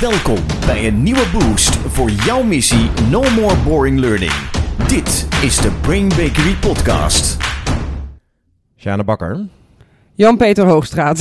Welkom 0.00 0.38
bij 0.66 0.86
een 0.86 1.02
nieuwe 1.02 1.24
boost 1.32 1.76
voor 1.76 2.10
jouw 2.10 2.42
missie 2.42 2.90
No 3.10 3.22
More 3.30 3.56
Boring 3.56 3.98
Learning. 3.98 4.32
Dit 4.88 5.28
is 5.42 5.56
de 5.60 5.78
Brain 5.82 6.08
Bakery 6.08 6.54
Podcast. 6.60 7.36
Sjane 8.76 9.04
Bakker, 9.04 9.48
Jan-Peter 10.14 10.66
Hoogstraat. 10.66 11.18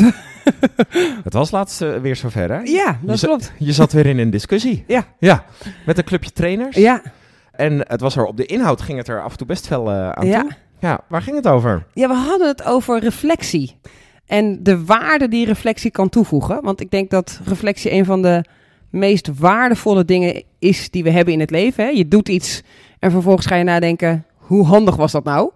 het 1.24 1.34
was 1.34 1.52
laatst 1.52 1.82
eh, 1.82 1.96
weer 1.98 2.16
zover 2.16 2.52
hè? 2.52 2.60
ja, 2.60 3.00
dat 3.02 3.20
je, 3.20 3.26
klopt. 3.28 3.54
Je 3.60 3.74
zat 3.74 3.92
weer 3.92 4.06
in 4.06 4.18
een 4.18 4.30
discussie. 4.30 4.84
Ja. 4.88 5.06
Ja, 5.20 5.46
met 5.86 5.98
een 5.98 6.04
clubje 6.04 6.32
trainers. 6.32 6.76
Ja, 6.76 7.02
En 7.52 7.80
het 7.88 8.02
was 8.02 8.16
er 8.16 8.26
op 8.26 8.38
de 8.38 8.46
inhoud 8.46 8.82
ging 8.82 8.98
het 8.98 9.08
er 9.08 9.22
af 9.24 9.32
en 9.32 9.38
toe 9.38 9.48
best 9.48 9.68
wel 9.68 9.92
eh, 9.92 10.10
aan 10.10 10.28
Ja. 10.28 10.42
toe. 10.42 10.52
Ja, 10.80 11.00
waar 11.10 11.22
ging 11.22 11.36
het 11.36 11.48
over? 11.48 11.86
ja, 11.94 12.08
we 12.08 12.14
hadden 12.16 12.48
het 12.48 12.64
over 12.64 13.00
reflectie. 13.00 13.80
En 14.26 14.64
de 14.64 14.86
waarde 14.86 15.28
die 15.28 15.46
reflectie 15.46 15.92
kan 15.92 16.10
toevoegen. 16.10 16.62
Want 16.64 16.82
ik 16.82 16.92
denk 16.92 17.10
dat 17.10 17.40
reflectie 17.46 17.92
een 17.92 18.06
van 18.06 18.22
de 18.22 18.44
meest 18.90 19.30
waardevolle 19.40 20.06
dingen 20.06 20.44
is 20.60 20.90
die 20.90 21.04
we 21.04 21.10
hebben 21.10 21.34
in 21.34 21.40
het 21.40 21.50
leven. 21.52 21.84
Hè? 21.84 21.90
Je 21.90 22.08
doet 22.08 22.30
iets 22.30 22.62
en 23.00 23.12
vervolgens 23.12 23.46
ga 23.46 23.56
je 23.56 23.64
nadenken, 23.64 24.26
hoe 24.36 24.66
handig 24.66 24.96
was 24.96 25.12
dat 25.12 25.24
nou? 25.24 25.52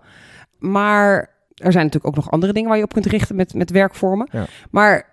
Maar 0.59 1.13
er 1.55 1.71
zijn 1.71 1.85
natuurlijk 1.85 2.05
ook 2.17 2.23
nog 2.23 2.31
andere 2.31 2.53
dingen 2.53 2.69
waar 2.69 2.77
je 2.77 2.83
op 2.83 2.93
kunt 2.93 3.05
richten 3.05 3.35
met, 3.35 3.53
met 3.53 3.69
werkvormen. 3.71 4.29
Ja. 4.31 4.45
Maar 4.71 5.09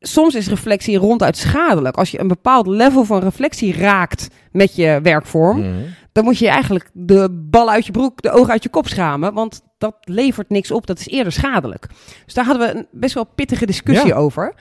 soms 0.00 0.34
is 0.34 0.48
reflectie 0.48 0.96
ronduit 0.98 1.36
schadelijk. 1.36 1.96
Als 1.96 2.10
je 2.10 2.20
een 2.20 2.28
bepaald 2.28 2.66
level 2.66 3.04
van 3.04 3.20
reflectie 3.20 3.72
raakt 3.76 4.28
met 4.52 4.76
je 4.76 4.98
werkvorm, 5.02 5.58
Mhm. 5.60 5.72
dan 6.12 6.24
moet 6.24 6.38
je 6.38 6.48
eigenlijk 6.48 6.90
de 6.92 7.28
bal 7.50 7.70
uit 7.70 7.86
je 7.86 7.92
broek, 7.92 8.22
de 8.22 8.30
ogen 8.30 8.52
uit 8.52 8.62
je 8.62 8.68
kop 8.68 8.88
schamen. 8.88 9.32
Want 9.34 9.62
dat 9.78 9.94
levert 10.00 10.50
niks 10.50 10.70
op. 10.70 10.86
Dat 10.86 10.98
is 10.98 11.08
eerder 11.08 11.32
schadelijk. 11.32 11.86
Dus 12.24 12.34
daar 12.34 12.44
hadden 12.44 12.68
we 12.68 12.74
een 12.78 12.86
best 12.90 13.14
wel 13.14 13.24
pittige 13.34 13.66
discussie 13.66 14.08
Ja. 14.08 14.14
over. 14.16 14.54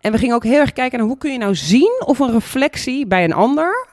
En 0.00 0.12
we 0.12 0.18
gingen 0.18 0.34
ook 0.34 0.44
heel 0.44 0.60
erg 0.60 0.72
kijken 0.72 0.98
naar 0.98 1.06
hoe 1.08 1.18
kun 1.18 1.32
je 1.32 1.38
nou 1.38 1.54
zien 1.54 2.02
of 2.06 2.18
een 2.18 2.32
reflectie 2.32 3.06
bij 3.06 3.24
een 3.24 3.32
ander 3.32 3.86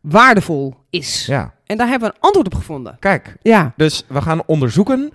waardevol 0.00 0.74
is. 0.90 1.26
Ja, 1.26 1.54
En 1.66 1.76
daar 1.76 1.88
hebben 1.88 2.08
we 2.08 2.14
een 2.14 2.20
antwoord 2.20 2.46
op 2.46 2.54
gevonden. 2.54 2.96
kijk. 2.98 3.36
Ja, 3.42 3.72
Dus 3.76 4.04
we 4.08 4.22
gaan 4.22 4.42
onderzoeken 4.46 5.10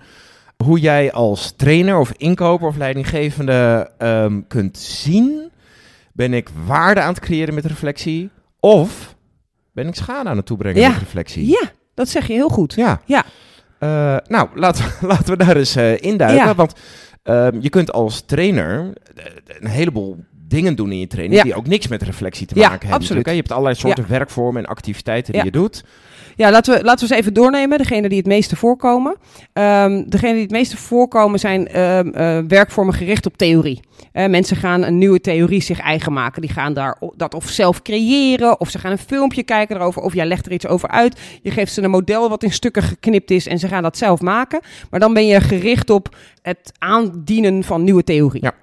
hoe 0.64 0.78
jij 0.80 1.12
als 1.12 1.52
trainer 1.56 1.98
of 1.98 2.12
inkoper 2.16 2.66
of 2.68 2.76
leidinggevende 2.76 3.90
ehm, 3.98 4.40
kunt 4.48 4.78
zien... 4.78 5.50
ben 6.12 6.32
ik 6.32 6.48
waarde 6.66 7.00
aan 7.00 7.08
het 7.14 7.20
creëren 7.20 7.54
met 7.54 7.64
reflectie 7.64 8.30
of 8.60 9.14
ben 9.72 9.86
ik 9.88 9.94
schade 9.94 10.28
aan 10.28 10.36
het 10.36 10.46
toebrengen 10.46 10.80
Ja. 10.80 10.88
met 10.88 10.98
reflectie? 10.98 11.46
ja 11.48 11.70
dat 11.94 12.08
zeg 12.08 12.26
je 12.26 12.32
heel 12.32 12.48
goed. 12.48 12.74
Ja. 12.74 13.00
Ja. 13.04 13.24
Eh, 13.78 14.16
nou, 14.28 14.48
laten 14.54 14.84
we, 14.84 15.06
laten 15.12 15.36
we 15.38 15.44
daar 15.44 15.56
eens 15.56 15.76
eh 15.76 16.02
induiken. 16.02 16.46
Ja. 16.46 16.54
Want 16.54 16.72
ehm, 17.22 17.56
je 17.60 17.68
kunt 17.68 17.92
als 17.92 18.20
trainer 18.20 18.92
eh, 19.16 19.24
een 19.60 19.68
heleboel 19.68 20.24
dingen 20.54 20.76
doen 20.76 20.92
in 20.92 20.98
je 20.98 21.06
training... 21.06 21.42
Die 21.42 21.54
ook 21.54 21.66
niks 21.66 21.88
met 21.88 22.02
reflectie 22.02 22.46
te 22.46 22.54
maken 22.54 22.70
hebben. 22.70 22.88
absoluut. 22.88 23.00
natuurlijk. 23.00 23.28
Je 23.28 23.34
hebt 23.34 23.50
allerlei 23.50 23.74
soorten 23.74 24.08
werkvormen 24.08 24.62
en 24.62 24.68
activiteiten 24.68 25.32
die 25.32 25.44
je 25.44 25.50
doet. 25.50 25.84
Ja, 26.36 26.50
laten 26.50 26.74
we, 26.74 26.84
laten 26.84 27.08
we 27.08 27.14
eens 27.14 27.22
even 27.22 27.34
doornemen. 27.34 27.78
Degene 27.78 28.08
die 28.08 28.18
het 28.18 28.26
meeste 28.26 28.56
voorkomen. 28.56 29.16
Ehm 29.52 30.02
degene 30.06 30.32
die 30.32 30.42
het 30.42 30.50
meeste 30.50 30.76
voorkomen 30.76 31.38
zijn 31.38 31.68
ehm, 31.68 32.08
eh, 32.08 32.38
werkvormen 32.48 32.94
gericht 32.94 33.26
op 33.26 33.36
theorie. 33.36 33.80
Eh, 34.12 34.26
mensen 34.26 34.56
gaan 34.56 34.82
een 34.82 34.98
nieuwe 34.98 35.20
theorie 35.20 35.62
zich 35.62 35.80
eigen 35.80 36.12
maken. 36.12 36.40
Die 36.40 36.50
gaan 36.50 36.72
daar 36.72 36.98
dat 37.16 37.34
of 37.34 37.48
zelf 37.48 37.82
creëren, 37.82 38.60
of 38.60 38.70
ze 38.70 38.78
gaan 38.78 38.90
een 38.90 38.98
filmpje 38.98 39.42
kijken 39.42 39.76
erover, 39.76 40.02
of 40.02 40.14
jij 40.14 40.26
legt 40.26 40.46
er 40.46 40.52
iets 40.52 40.66
over 40.66 40.88
uit. 40.88 41.20
Je 41.42 41.50
geeft 41.50 41.72
ze 41.72 41.82
een 41.82 41.90
model 41.90 42.28
wat 42.28 42.42
in 42.42 42.52
stukken 42.52 42.82
geknipt 42.82 43.30
is 43.30 43.46
en 43.46 43.58
ze 43.58 43.68
gaan 43.68 43.82
dat 43.82 43.98
zelf 43.98 44.20
maken. 44.20 44.60
Maar 44.90 45.00
dan 45.00 45.14
ben 45.14 45.26
je 45.26 45.40
gericht 45.40 45.90
op 45.90 46.16
het 46.42 46.72
aandienen 46.78 47.64
van 47.64 47.84
nieuwe 47.84 48.04
theorie. 48.04 48.42
Ja. 48.44 48.54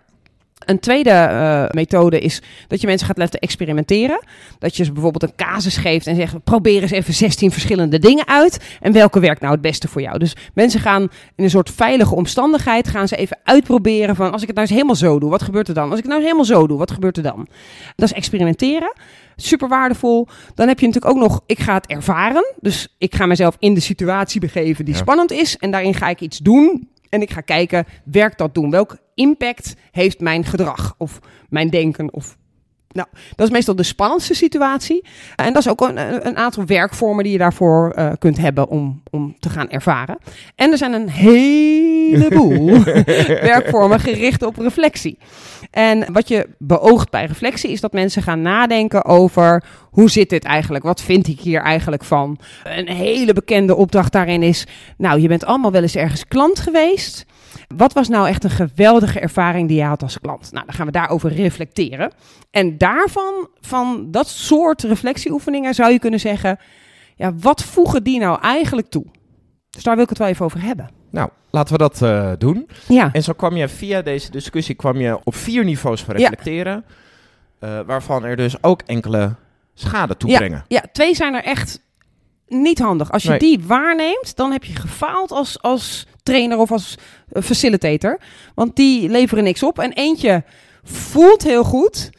Een 0.72 0.80
tweede 0.80 1.10
eh, 1.10 1.64
methode 1.70 2.20
is 2.20 2.42
dat 2.68 2.82
je 2.82 2.88
mensen 2.88 3.08
gaat 3.08 3.18
laten 3.18 3.40
experimenteren. 3.40 4.20
Dat 4.60 4.76
je 4.76 4.84
ze 4.84 4.92
bijvoorbeeld 4.92 5.24
een 5.24 5.36
casus 5.36 5.78
geeft 5.78 6.08
en 6.08 6.16
zegt: 6.16 6.44
probeer 6.44 6.82
eens 6.82 6.92
even 6.92 7.14
16 7.14 7.52
verschillende 7.52 8.00
dingen 8.00 8.28
uit. 8.28 8.60
En 8.80 8.92
welke 8.92 9.20
werkt 9.20 9.42
nou 9.42 9.54
het 9.54 9.62
beste 9.62 9.88
voor 9.88 10.02
jou? 10.02 10.18
Dus 10.18 10.36
mensen 10.54 10.80
gaan 10.80 11.02
in 11.36 11.44
een 11.44 11.50
soort 11.50 11.70
veilige 11.70 12.16
omstandigheid 12.16 12.88
gaan 12.88 13.08
ze 13.08 13.16
even 13.16 13.38
uitproberen 13.44 14.16
van 14.16 14.32
als 14.32 14.42
ik 14.42 14.48
het 14.48 14.56
nou 14.56 14.68
eens 14.68 14.76
helemaal 14.76 14.96
zo 14.96 15.20
doe, 15.20 15.30
wat 15.30 15.42
gebeurt 15.42 15.68
er 15.68 15.74
dan? 15.74 15.90
Als 15.90 15.98
ik 15.98 16.04
het 16.04 16.12
nou 16.14 16.18
eens 16.22 16.32
helemaal 16.32 16.58
zo 16.60 16.68
doe, 16.68 16.78
wat 16.78 16.92
gebeurt 16.92 17.18
er 17.18 17.24
dan? 17.24 17.48
Dat 17.96 18.10
is 18.10 18.16
experimenteren. 18.16 18.94
Super 19.36 19.68
waardevol. 19.68 20.28
Dan 20.56 20.68
heb 20.68 20.80
je 20.80 20.86
natuurlijk 20.86 21.16
ook 21.16 21.22
nog, 21.22 21.42
ik 21.46 21.60
ga 21.60 21.74
het 21.74 21.88
ervaren. 21.88 22.54
Dus 22.60 22.96
ik 22.98 23.16
ga 23.16 23.26
mezelf 23.26 23.56
in 23.60 23.74
de 23.74 23.80
situatie 23.80 24.40
begeven 24.40 24.86
die 24.86 24.94
Ja. 24.94 25.00
spannend 25.00 25.32
is. 25.32 25.58
En 25.58 25.72
daarin 25.72 25.94
ga 25.94 26.10
ik 26.10 26.22
iets 26.22 26.38
doen. 26.38 26.90
En 27.12 27.22
ik 27.22 27.32
ga 27.32 27.42
kijken, 27.42 27.86
werkt 28.04 28.38
dat 28.38 28.54
doen? 28.54 28.70
Welk 28.70 28.98
impact 29.14 29.76
heeft 29.92 30.20
mijn 30.20 30.44
gedrag 30.44 30.96
of 30.98 31.20
mijn 31.50 31.70
denken 31.70 32.14
of 32.14 32.38
nou, 32.94 33.08
dat 33.36 33.48
is 33.48 33.54
meestal 33.54 33.76
de 33.76 33.84
spannendste 33.84 34.34
situatie. 34.34 35.06
En 35.36 35.54
dat 35.54 35.62
is 35.62 35.70
ook 35.70 35.82
een, 35.82 36.28
een 36.28 36.38
aantal 36.38 36.66
werkvormen 36.66 37.24
die 37.24 37.34
je 37.34 37.40
daarvoor 37.40 37.92
eh, 37.92 38.12
kunt 38.20 38.38
hebben 38.38 38.68
om, 38.68 39.02
om 39.10 39.36
te 39.40 39.50
gaan 39.50 39.70
ervaren. 39.70 40.18
En 40.56 40.72
er 40.72 40.78
zijn 40.78 40.94
een 40.94 41.10
heleboel 41.10 42.84
werkvormen 43.54 44.00
gericht 44.00 44.44
op 44.44 44.58
reflectie. 44.58 45.18
En 45.72 46.14
wat 46.14 46.28
je 46.28 46.50
beoogt 46.58 47.10
bij 47.10 47.26
reflectie 47.26 47.72
is 47.72 47.82
dat 47.82 47.94
mensen 47.94 48.22
gaan 48.22 48.42
nadenken 48.42 49.06
over 49.06 49.64
hoe 49.92 50.10
zit 50.10 50.30
dit 50.30 50.44
eigenlijk? 50.44 50.84
Wat 50.84 51.02
vind 51.02 51.28
ik 51.28 51.40
hier 51.40 51.62
eigenlijk 51.62 52.04
van? 52.04 52.38
Een 52.64 52.88
hele 52.88 53.34
bekende 53.34 53.76
opdracht 53.76 54.12
daarin 54.12 54.44
is, 54.44 54.68
nou, 54.98 55.20
je 55.20 55.28
bent 55.28 55.46
allemaal 55.46 55.72
wel 55.72 55.82
eens 55.82 55.96
ergens 55.96 56.28
klant 56.28 56.60
geweest. 56.60 57.26
Wat 57.78 57.94
was 57.94 58.08
nou 58.08 58.28
echt 58.28 58.44
een 58.44 58.50
geweldige 58.50 59.20
ervaring 59.20 59.68
die 59.68 59.78
je 59.78 59.84
had 59.84 60.02
als 60.04 60.20
klant? 60.20 60.52
Nou, 60.52 60.66
dan 60.66 60.76
gaan 60.76 60.86
we 60.86 60.92
daarover 60.92 61.34
reflecteren. 61.34 62.12
En 62.52 62.78
daarvan, 62.78 63.48
van 63.62 64.08
dat 64.12 64.28
soort 64.28 64.82
reflectieoefeningen, 64.84 65.74
zou 65.74 65.92
je 65.92 66.00
kunnen 66.00 66.20
zeggen: 66.20 66.60
ja, 67.16 67.34
wat 67.36 67.64
voegen 67.64 68.04
die 68.04 68.20
nou 68.20 68.42
eigenlijk 68.42 68.90
toe? 68.90 69.06
Dus 69.70 69.84
daar 69.84 69.94
wil 69.96 70.04
ik 70.04 70.10
het 70.10 70.18
wel 70.18 70.28
even 70.28 70.46
over 70.46 70.62
hebben. 70.62 70.90
Nou, 71.12 71.30
laten 71.52 71.74
we 71.74 71.80
dat 71.80 72.02
eh, 72.02 72.32
doen. 72.38 72.68
Ja, 72.88 73.10
En 73.14 73.24
zo 73.24 73.34
kwam 73.34 73.56
je 73.56 73.68
via 73.68 74.02
deze 74.02 74.32
discussie 74.32 74.76
kwam 74.76 74.98
je 74.98 75.20
op 75.24 75.36
vier 75.36 75.64
niveaus 75.64 76.04
van 76.04 76.18
Ja. 76.18 76.28
reflecteren. 76.30 76.86
eh, 77.60 77.80
waarvan 77.86 78.24
er 78.26 78.36
dus 78.36 78.64
ook 78.64 78.82
enkele 78.86 79.36
schade 79.74 80.18
toebrengen. 80.18 80.66
ja 80.68 80.84
twee 80.92 81.16
zijn 81.16 81.34
er 81.34 81.44
echt 81.44 81.82
niet 82.48 82.80
handig. 82.80 83.12
Als 83.12 83.24
je 83.24 83.30
Nee. 83.30 83.40
die 83.40 83.60
waarneemt, 83.68 84.36
dan 84.36 84.52
heb 84.52 84.64
je 84.64 84.76
gefaald 84.76 85.32
als, 85.32 85.62
als 85.62 86.08
trainer 86.32 86.58
of 86.58 86.72
als 86.72 86.98
eh, 87.32 87.42
facilitator. 87.42 88.20
Want 88.56 88.76
die 88.76 89.10
leveren 89.10 89.44
niks 89.44 89.64
op. 89.64 89.80
En 89.80 89.92
eentje 89.94 90.44
voelt 90.84 91.44
heel 91.44 91.64
goed, 91.64 92.10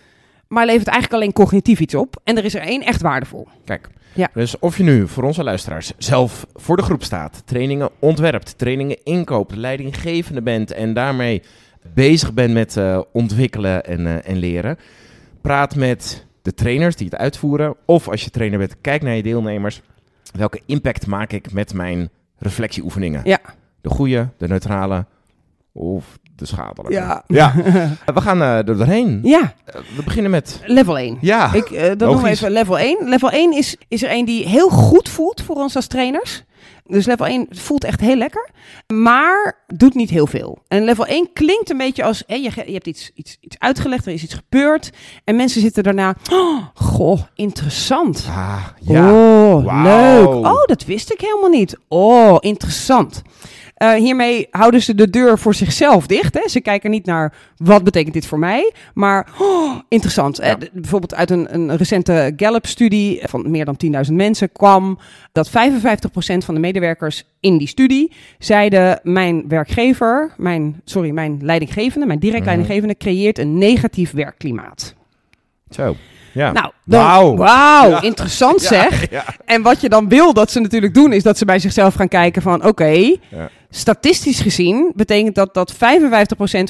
maar 0.49 0.67
levert 0.67 0.87
eigenlijk 0.87 1.23
alleen 1.23 1.33
cognitief 1.33 1.81
iets 1.81 1.95
op. 1.95 2.21
En 2.25 2.37
er 2.37 2.45
is 2.45 2.55
er 2.55 2.61
één 2.61 2.83
echt 2.83 3.03
waardevol. 3.03 3.49
Kijk, 3.65 3.89
Ja. 4.15 4.29
dus 4.35 4.59
of 4.59 4.77
je 4.77 4.83
nu 4.83 5.09
voor 5.09 5.23
onze 5.25 5.43
luisteraars 5.45 5.93
zelf 5.99 6.47
voor 6.55 6.77
de 6.77 6.83
groep 6.83 7.03
staat, 7.03 7.43
trainingen 7.45 7.91
ontwerpt, 7.99 8.59
trainingen 8.59 8.97
inkoopt, 9.05 9.55
leidinggevende 9.57 10.43
bent 10.43 10.73
en 10.73 10.95
daarmee 10.95 11.43
bezig 11.95 12.33
bent 12.33 12.53
met 12.53 12.77
eh, 12.77 13.01
ontwikkelen 13.13 13.85
en, 13.85 14.07
eh, 14.07 14.31
en 14.31 14.37
leren, 14.39 14.79
praat 15.41 15.75
met 15.77 16.27
de 16.43 16.55
trainers 16.55 16.97
die 16.97 17.07
het 17.07 17.17
uitvoeren. 17.17 17.75
Of 17.85 18.09
als 18.09 18.25
je 18.25 18.31
trainer 18.31 18.59
bent, 18.59 18.75
kijk 18.81 19.03
naar 19.03 19.15
je 19.17 19.23
deelnemers. 19.23 19.81
Welke 20.33 20.61
impact 20.67 21.07
maak 21.07 21.33
ik 21.33 21.53
met 21.53 21.75
mijn 21.75 22.11
reflectieoefeningen? 22.39 23.21
Ja. 23.25 23.39
De 23.83 23.89
goede, 23.91 24.29
de 24.39 24.49
neutrale 24.49 25.07
of 25.73 26.19
de 26.37 26.47
schadelijke? 26.47 26.93
Ja. 26.93 27.25
ja. 27.27 27.53
We 28.15 28.21
gaan 28.21 28.43
eh, 28.43 28.57
er 28.57 28.65
doorheen. 28.77 29.21
Ja, 29.23 29.55
Eh, 29.65 29.75
we 29.97 30.03
beginnen 30.05 30.31
met... 30.31 30.61
level 30.67 30.99
1. 30.99 31.19
Ja, 31.21 31.53
Ik, 31.53 31.71
eh 31.71 31.81
dat 31.81 31.99
noemen 31.99 31.99
we 31.99 32.07
logisch. 32.23 32.31
even 32.41 32.51
level 32.53 32.79
1. 32.79 33.09
Level 33.09 33.31
1 33.31 33.53
is, 33.53 33.77
is 33.89 34.03
er 34.03 34.11
een 34.13 34.25
die 34.25 34.49
heel 34.49 34.69
goed 34.69 35.09
voelt 35.09 35.43
voor 35.43 35.57
ons 35.57 35.77
als 35.77 35.87
trainers. 35.87 36.45
Dus 36.85 37.07
level 37.07 37.27
1 37.27 37.47
voelt 37.51 37.85
echt 37.85 38.01
heel 38.01 38.17
lekker, 38.17 38.49
maar 38.95 39.65
doet 39.67 39.95
niet 39.95 40.11
heel 40.11 40.27
veel. 40.27 40.59
En 40.69 40.85
level 40.85 41.07
1 41.07 41.33
klinkt 41.33 41.71
een 41.71 41.77
beetje 41.77 42.05
als, 42.05 42.23
je, 42.27 42.43
je 42.67 42.73
hebt 42.73 42.87
iets, 42.87 43.11
iets, 43.15 43.37
iets 43.41 43.59
uitgelegd, 43.59 44.07
er 44.07 44.13
is 44.13 44.23
iets 44.23 44.35
gebeurd. 44.35 44.91
En 45.25 45.37
mensen 45.37 45.61
zitten 45.61 45.83
daarna, 45.83 46.17
oh, 46.33 46.67
goh, 46.75 47.21
interessant. 47.35 48.27
Ah, 48.29 48.67
ja. 48.81 49.13
Oh, 49.13 49.83
leuk. 49.83 50.29
Oh, 50.29 50.65
dat 50.65 50.85
wist 50.85 51.13
ik 51.13 51.21
helemaal 51.21 51.51
niet. 51.51 51.77
Oh, 51.89 52.37
interessant. 52.41 53.23
Eh, 53.75 53.93
hiermee 53.95 54.47
houden 54.51 54.83
ze 54.83 54.95
de 54.95 55.11
deur 55.11 55.39
voor 55.39 55.55
zichzelf 55.55 56.07
dicht. 56.07 56.35
Hè? 56.35 56.49
Ze 56.49 56.61
kijken 56.61 56.91
niet 56.91 57.07
naar 57.07 57.35
wat 57.57 57.85
betekent 57.85 58.15
dit 58.15 58.27
voor 58.27 58.39
mij, 58.39 58.73
maar 58.95 59.29
oh, 59.39 59.79
interessant. 59.89 60.39
Eh, 60.39 60.49
Ja. 60.49 60.59
bijvoorbeeld 60.73 61.15
uit 61.15 61.31
een, 61.31 61.55
een 61.55 61.77
recente 61.77 62.33
Gallup-studie 62.37 63.21
van 63.25 63.51
meer 63.51 63.65
dan 63.65 63.77
10.000 64.07 64.13
mensen 64.13 64.53
kwam 64.53 64.99
dat 65.33 65.49
55% 65.51 65.53
van 66.45 66.55
de 66.55 66.61
medewerkers 66.73 67.25
in 67.41 67.59
die 67.59 67.67
studie 67.69 68.13
zeiden: 68.39 69.01
mijn 69.03 69.45
werkgever, 69.49 70.33
mijn 70.37 70.81
sorry, 70.85 71.11
mijn 71.11 71.39
leidinggevende, 71.43 72.07
mijn 72.07 72.19
direct 72.19 72.39
Mhm. 72.41 72.49
leidinggevende 72.49 72.97
creëert 72.97 73.39
een 73.39 73.59
negatief 73.59 74.11
werkklimaat. 74.13 74.95
Zo. 75.71 75.97
Ja. 76.35 76.53
Nou, 76.53 76.73
dan, 76.85 77.37
Wauw. 77.37 77.89
Ja. 77.91 78.03
interessant 78.03 78.61
zeg. 78.77 79.11
Ja, 79.11 79.25
En 79.45 79.63
wat 79.63 79.81
je 79.81 79.89
dan 79.89 80.09
wil 80.09 80.33
dat 80.33 80.51
ze 80.51 80.61
natuurlijk 80.61 80.95
doen, 80.95 81.13
is 81.13 81.23
dat 81.23 81.39
ze 81.39 81.45
bij 81.45 81.59
zichzelf 81.59 81.95
gaan 81.95 82.09
kijken 82.09 82.43
van, 82.43 82.65
oké, 82.67 82.85
Ja. 82.89 83.17
Statistisch 83.75 84.41
gezien 84.41 84.93
betekent 84.95 85.35
dat 85.35 85.55
dat 85.55 85.75
55% 85.75 85.77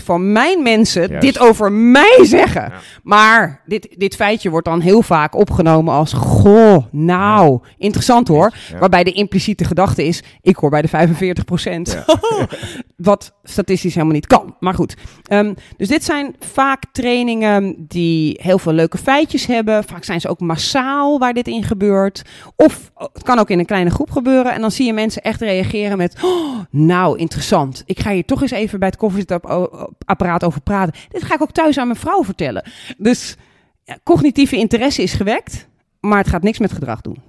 van 0.05 0.33
mijn 0.33 0.63
mensen 0.63 1.09
Juist. 1.09 1.23
dit 1.23 1.39
over 1.39 1.73
mij 1.73 2.19
zeggen. 2.23 2.63
Ja. 2.63 2.73
Maar 3.03 3.63
dit, 3.67 3.89
dit 3.97 4.15
feitje 4.15 4.51
wordt 4.51 4.67
dan 4.67 4.81
heel 4.81 5.03
vaak 5.03 5.35
opgenomen 5.35 5.95
als, 5.95 6.13
goh, 6.13 6.85
nou, 6.91 7.61
interessant 7.79 8.29
hoor. 8.29 8.55
Ja. 8.73 8.79
Waarbij 8.79 9.05
de 9.05 9.13
impliciete 9.13 9.65
gedachte 9.65 10.05
is, 10.05 10.23
ik 10.41 10.57
hoor 10.57 10.71
bij 10.71 10.83
de 10.83 10.89
45%. 10.89 12.05
Wat 12.97 13.33
statistisch 13.43 13.95
helemaal 13.95 14.15
niet 14.15 14.27
kan. 14.27 14.57
Maar 14.61 14.75
goed. 14.75 14.95
Ehm, 15.23 15.55
dus 15.77 15.89
dit 15.89 16.05
zijn 16.05 16.37
vaak 16.39 16.83
trainingen 16.93 17.75
die 17.79 18.39
heel 18.43 18.59
veel 18.59 18.73
leuke 18.73 18.99
feitjes 18.99 19.47
hebben. 19.47 19.85
Vaak 19.85 20.05
zijn 20.05 20.21
ze 20.21 20.29
ook 20.29 20.41
massaal 20.41 21.19
waar 21.19 21.33
dit 21.33 21.49
in 21.49 21.63
gebeurt. 21.63 22.23
Of 22.57 22.91
oh, 22.95 23.07
het 23.13 23.23
kan 23.23 23.39
ook 23.39 23.51
in 23.51 23.59
een 23.59 23.67
kleine 23.67 23.91
groep 23.91 24.11
gebeuren. 24.11 24.53
En 24.53 24.61
dan 24.61 24.71
zie 24.71 24.87
je 24.87 24.93
mensen 24.93 25.23
echt 25.23 25.41
reageren 25.41 25.97
met... 25.97 26.17
"Oh, 26.23 26.59
nou, 26.71 26.92
interessant. 27.17 27.83
Ik 27.87 28.01
ga 28.01 28.11
hier 28.11 28.25
toch 28.25 28.43
eens 28.43 28.51
even 28.51 28.79
bij 28.79 28.89
het 28.89 28.97
koffiezetapparaat 28.97 30.45
over 30.45 30.61
praten. 30.61 30.95
Dit 31.09 31.23
ga 31.23 31.35
ik 31.35 31.43
ook 31.43 31.53
thuis 31.53 31.79
aan 31.79 31.87
mijn 31.87 31.99
vrouw 31.99 32.25
vertellen. 32.25 32.71
Dus 32.99 33.37
ja, 33.85 33.99
cognitieve 34.05 34.57
interesse 34.57 35.03
is 35.03 35.13
gewekt. 35.13 35.69
Maar 36.01 36.19
het 36.19 36.29
gaat 36.29 36.43
niks 36.43 36.59
met 36.59 36.73
gedrag 36.73 37.01
doen. 37.01 37.23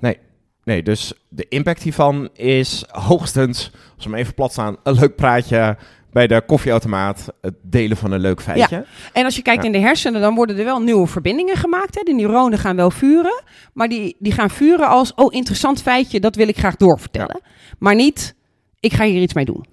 Nee, 0.63 0.83
dus 0.83 1.13
de 1.29 1.45
impact 1.49 1.81
hiervan 1.81 2.29
is 2.33 2.83
hoogstens, 2.87 3.71
als 3.95 4.05
we 4.05 4.09
hem 4.11 4.19
even 4.19 4.33
plat 4.33 4.51
staan, 4.51 4.77
een 4.83 4.93
leuk 4.93 5.15
praatje 5.15 5.77
bij 6.11 6.27
de 6.27 6.41
koffieautomaat. 6.45 7.33
Het 7.41 7.53
delen 7.61 7.97
van 7.97 8.11
een 8.11 8.19
leuk 8.19 8.41
feitje. 8.41 8.85
En 9.13 9.25
als 9.25 9.35
je 9.35 9.41
kijkt 9.41 9.61
Ja. 9.61 9.67
in 9.67 9.71
de 9.71 9.79
hersenen, 9.87 10.21
dan 10.21 10.35
worden 10.35 10.57
er 10.57 10.63
wel 10.63 10.79
nieuwe 10.81 11.07
verbindingen 11.07 11.55
gemaakt. 11.55 11.95
Hè? 11.95 12.01
De 12.03 12.13
neuronen 12.13 12.59
gaan 12.59 12.75
wel 12.75 12.91
vuren, 12.91 13.43
maar 13.73 13.87
die, 13.87 14.15
die 14.19 14.31
gaan 14.31 14.49
vuren 14.49 14.87
als... 14.87 15.13
oh, 15.13 15.33
interessant 15.33 15.81
feitje, 15.81 16.19
dat 16.19 16.35
wil 16.35 16.47
ik 16.47 16.57
graag 16.57 16.75
doorvertellen. 16.75 17.41
Maar 17.79 17.95
niet, 17.95 18.35
ik 18.83 18.93
ga 18.93 19.05
hier 19.05 19.21
iets 19.21 19.33
mee 19.33 19.45
doen. 19.45 19.65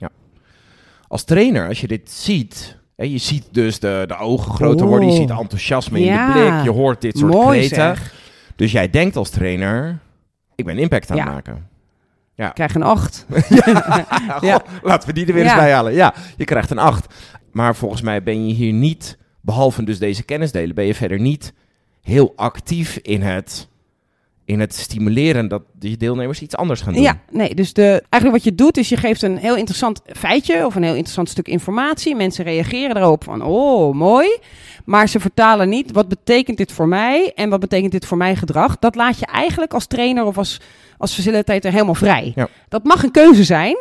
Als 1.09 1.25
trainer, 1.25 1.69
als 1.69 1.81
je 1.81 1.87
dit 1.87 2.11
ziet, 2.11 2.77
hè, 2.97 3.05
je 3.05 3.19
ziet 3.19 3.45
dus 3.51 3.79
de, 3.79 4.05
de 4.07 4.17
ogen 4.17 4.55
groter 4.55 4.87
worden, 4.87 5.09
je 5.09 5.15
ziet 5.17 5.31
enthousiasme 5.31 5.99
in 5.99 6.05
Ja. 6.05 6.27
de 6.27 6.33
blik, 6.33 6.62
je 6.65 6.71
hoort 6.71 7.01
dit 7.01 7.19
soort 7.19 7.33
Mooi 7.33 7.59
kreten. 7.59 7.77
zeg. 7.77 8.15
Dus 8.57 8.73
jij 8.73 8.91
denkt 8.91 9.17
als 9.17 9.31
trainer, 9.31 9.99
ik 10.55 10.65
ben 10.65 10.79
impact 10.79 11.11
aan 11.11 11.17
Ja. 11.17 11.25
het 11.25 11.33
maken. 11.33 11.69
Ik 12.37 12.51
krijg 12.55 12.75
een 12.75 12.83
acht. 12.83 13.27
Ja, 13.49 13.65
Ja. 14.41 14.55
goh, 14.59 14.83
laten 14.83 15.09
we 15.09 15.15
die 15.15 15.27
er 15.27 15.35
weer 15.35 15.45
Ja. 15.45 15.51
eens 15.51 15.59
bij 15.61 15.73
halen. 15.73 15.93
Ja, 15.93 16.15
je 16.37 16.45
krijgt 16.45 16.71
een 16.71 16.79
8. 16.79 17.15
Maar 17.53 17.77
volgens 17.77 18.03
mij 18.03 18.23
ben 18.23 18.47
je 18.49 18.55
hier 18.55 18.73
niet, 18.73 19.19
behalve 19.41 19.85
dus 19.85 19.99
deze 19.99 20.23
kennis 20.23 20.53
delen, 20.53 20.75
ben 20.75 20.85
je 20.87 20.95
verder 20.95 21.21
niet 21.21 21.53
heel 22.03 22.33
actief 22.37 22.97
in 22.97 23.23
het, 23.23 23.69
in 24.50 24.61
het 24.61 24.75
stimuleren 24.75 25.49
dat 25.49 25.62
die 25.73 25.97
deelnemers 25.97 26.41
iets 26.41 26.56
anders 26.56 26.81
gaan 26.81 26.93
doen. 26.93 27.02
Ja, 27.02 27.20
nee, 27.31 27.55
dus 27.55 27.73
de, 27.73 28.02
eigenlijk 28.08 28.44
wat 28.44 28.44
je 28.44 28.55
doet 28.55 28.76
is 28.76 28.88
je 28.88 28.97
geeft 28.97 29.23
een 29.23 29.37
heel 29.37 29.56
interessant 29.56 30.00
feitje 30.06 30.67
of 30.67 30.75
een 30.75 30.82
heel 30.82 30.94
interessant 30.94 31.29
stuk 31.29 31.49
informatie. 31.49 32.17
Mensen 32.17 32.44
reageren 32.44 32.97
erop 32.97 33.25
van, 33.25 33.43
oh, 33.43 33.94
mooi. 33.94 34.38
Maar 34.85 35.08
ze 35.08 35.20
vertalen 35.20 35.69
niet, 35.69 35.93
wat 35.93 36.08
betekent 36.08 36.56
dit 36.56 36.73
voor 36.73 36.88
mij 36.88 37.32
en 37.35 37.49
wat 37.49 37.61
betekent 37.61 37.93
dit 37.93 38.06
voor 38.06 38.17
mijn 38.17 38.37
gedrag? 38.37 38.79
Dat 38.79 38.94
laat 38.94 39.19
je 39.19 39.26
eigenlijk 39.26 39.75
als 39.75 39.87
trainer 39.87 40.25
of 40.25 40.38
als, 40.38 40.61
als 40.99 41.14
facilitator 41.14 41.70
helemaal 41.70 41.94
vrij. 41.94 42.32
Ja. 42.35 42.49
Dat 42.69 42.85
mag 42.85 43.03
een 43.03 43.11
keuze 43.11 43.44
zijn, 43.44 43.76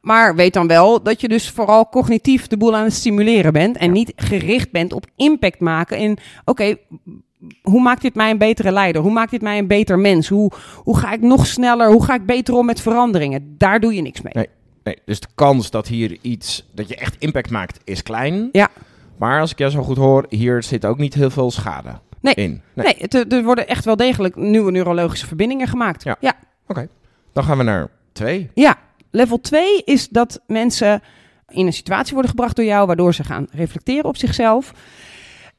maar 0.00 0.34
weet 0.34 0.52
dan 0.52 0.66
wel 0.66 1.02
dat 1.02 1.20
je 1.20 1.28
dus 1.28 1.50
vooral 1.50 1.88
cognitief 1.88 2.46
de 2.46 2.56
boel 2.56 2.76
aan 2.76 2.84
het 2.84 2.92
stimuleren 2.92 3.52
bent 3.52 3.76
en 3.76 3.86
Ja. 3.86 3.92
niet 3.92 4.12
gericht 4.16 4.70
bent 4.70 4.92
op 4.92 5.06
impact 5.16 5.60
maken 5.60 5.98
in, 5.98 6.18
oké, 6.44 6.76
hoe 7.62 7.80
maakt 7.80 8.02
dit 8.02 8.14
mij 8.14 8.30
een 8.30 8.38
betere 8.38 8.70
leider? 8.72 9.02
Hoe 9.02 9.12
maakt 9.12 9.30
dit 9.30 9.42
mij 9.42 9.58
een 9.58 9.66
beter 9.66 9.98
mens? 9.98 10.28
Hoe, 10.28 10.50
hoe 10.76 10.98
ga 10.98 11.12
ik 11.12 11.20
nog 11.20 11.46
sneller? 11.46 11.90
Hoe 11.90 12.04
ga 12.04 12.14
ik 12.14 12.26
beter 12.26 12.54
om 12.54 12.66
met 12.66 12.80
veranderingen? 12.80 13.54
Daar 13.58 13.80
doe 13.80 13.94
je 13.94 14.02
niks 14.02 14.20
mee. 14.20 14.32
Nee. 14.36 14.48
Nee, 14.84 14.98
dus 15.04 15.20
de 15.20 15.26
kans 15.34 15.70
dat 15.70 15.86
hier 15.88 16.18
iets, 16.20 16.66
dat 16.74 16.88
je 16.88 16.96
echt 16.96 17.16
impact 17.18 17.50
maakt, 17.50 17.80
is 17.84 18.02
klein. 18.02 18.48
Ja. 18.52 18.68
Maar 19.18 19.40
als 19.40 19.50
ik 19.52 19.58
jou 19.58 19.70
zo 19.70 19.82
goed 19.82 19.96
hoor, 19.96 20.26
hier 20.28 20.62
zit 20.62 20.84
ook 20.86 20.98
niet 20.98 21.14
heel 21.14 21.30
veel 21.30 21.50
schade 21.50 21.98
Nee. 22.20 22.34
in. 22.34 22.60
Nee, 22.74 22.94
het- 22.98 23.32
er 23.32 23.42
worden 23.44 23.68
echt 23.68 23.84
wel 23.84 23.96
degelijk 23.96 24.36
nieuwe 24.36 24.70
neurologische 24.70 25.26
verbindingen 25.26 25.68
gemaakt. 25.68 26.02
Ja. 26.02 26.16
ja. 26.20 26.32
Dan 27.32 27.44
gaan 27.44 27.58
we 27.58 27.62
naar 27.64 27.88
twee. 28.12 28.50
Ja, 28.54 28.76
level 29.10 29.40
2 29.40 29.82
is 29.84 30.08
dat 30.08 30.40
mensen 30.46 31.02
in 31.48 31.66
een 31.66 31.72
situatie 31.72 32.12
worden 32.12 32.30
gebracht 32.30 32.56
door 32.56 32.64
jou, 32.64 32.86
waardoor 32.86 33.14
ze 33.14 33.24
gaan 33.24 33.46
reflecteren 33.52 34.04
op 34.04 34.16
zichzelf. 34.16 34.72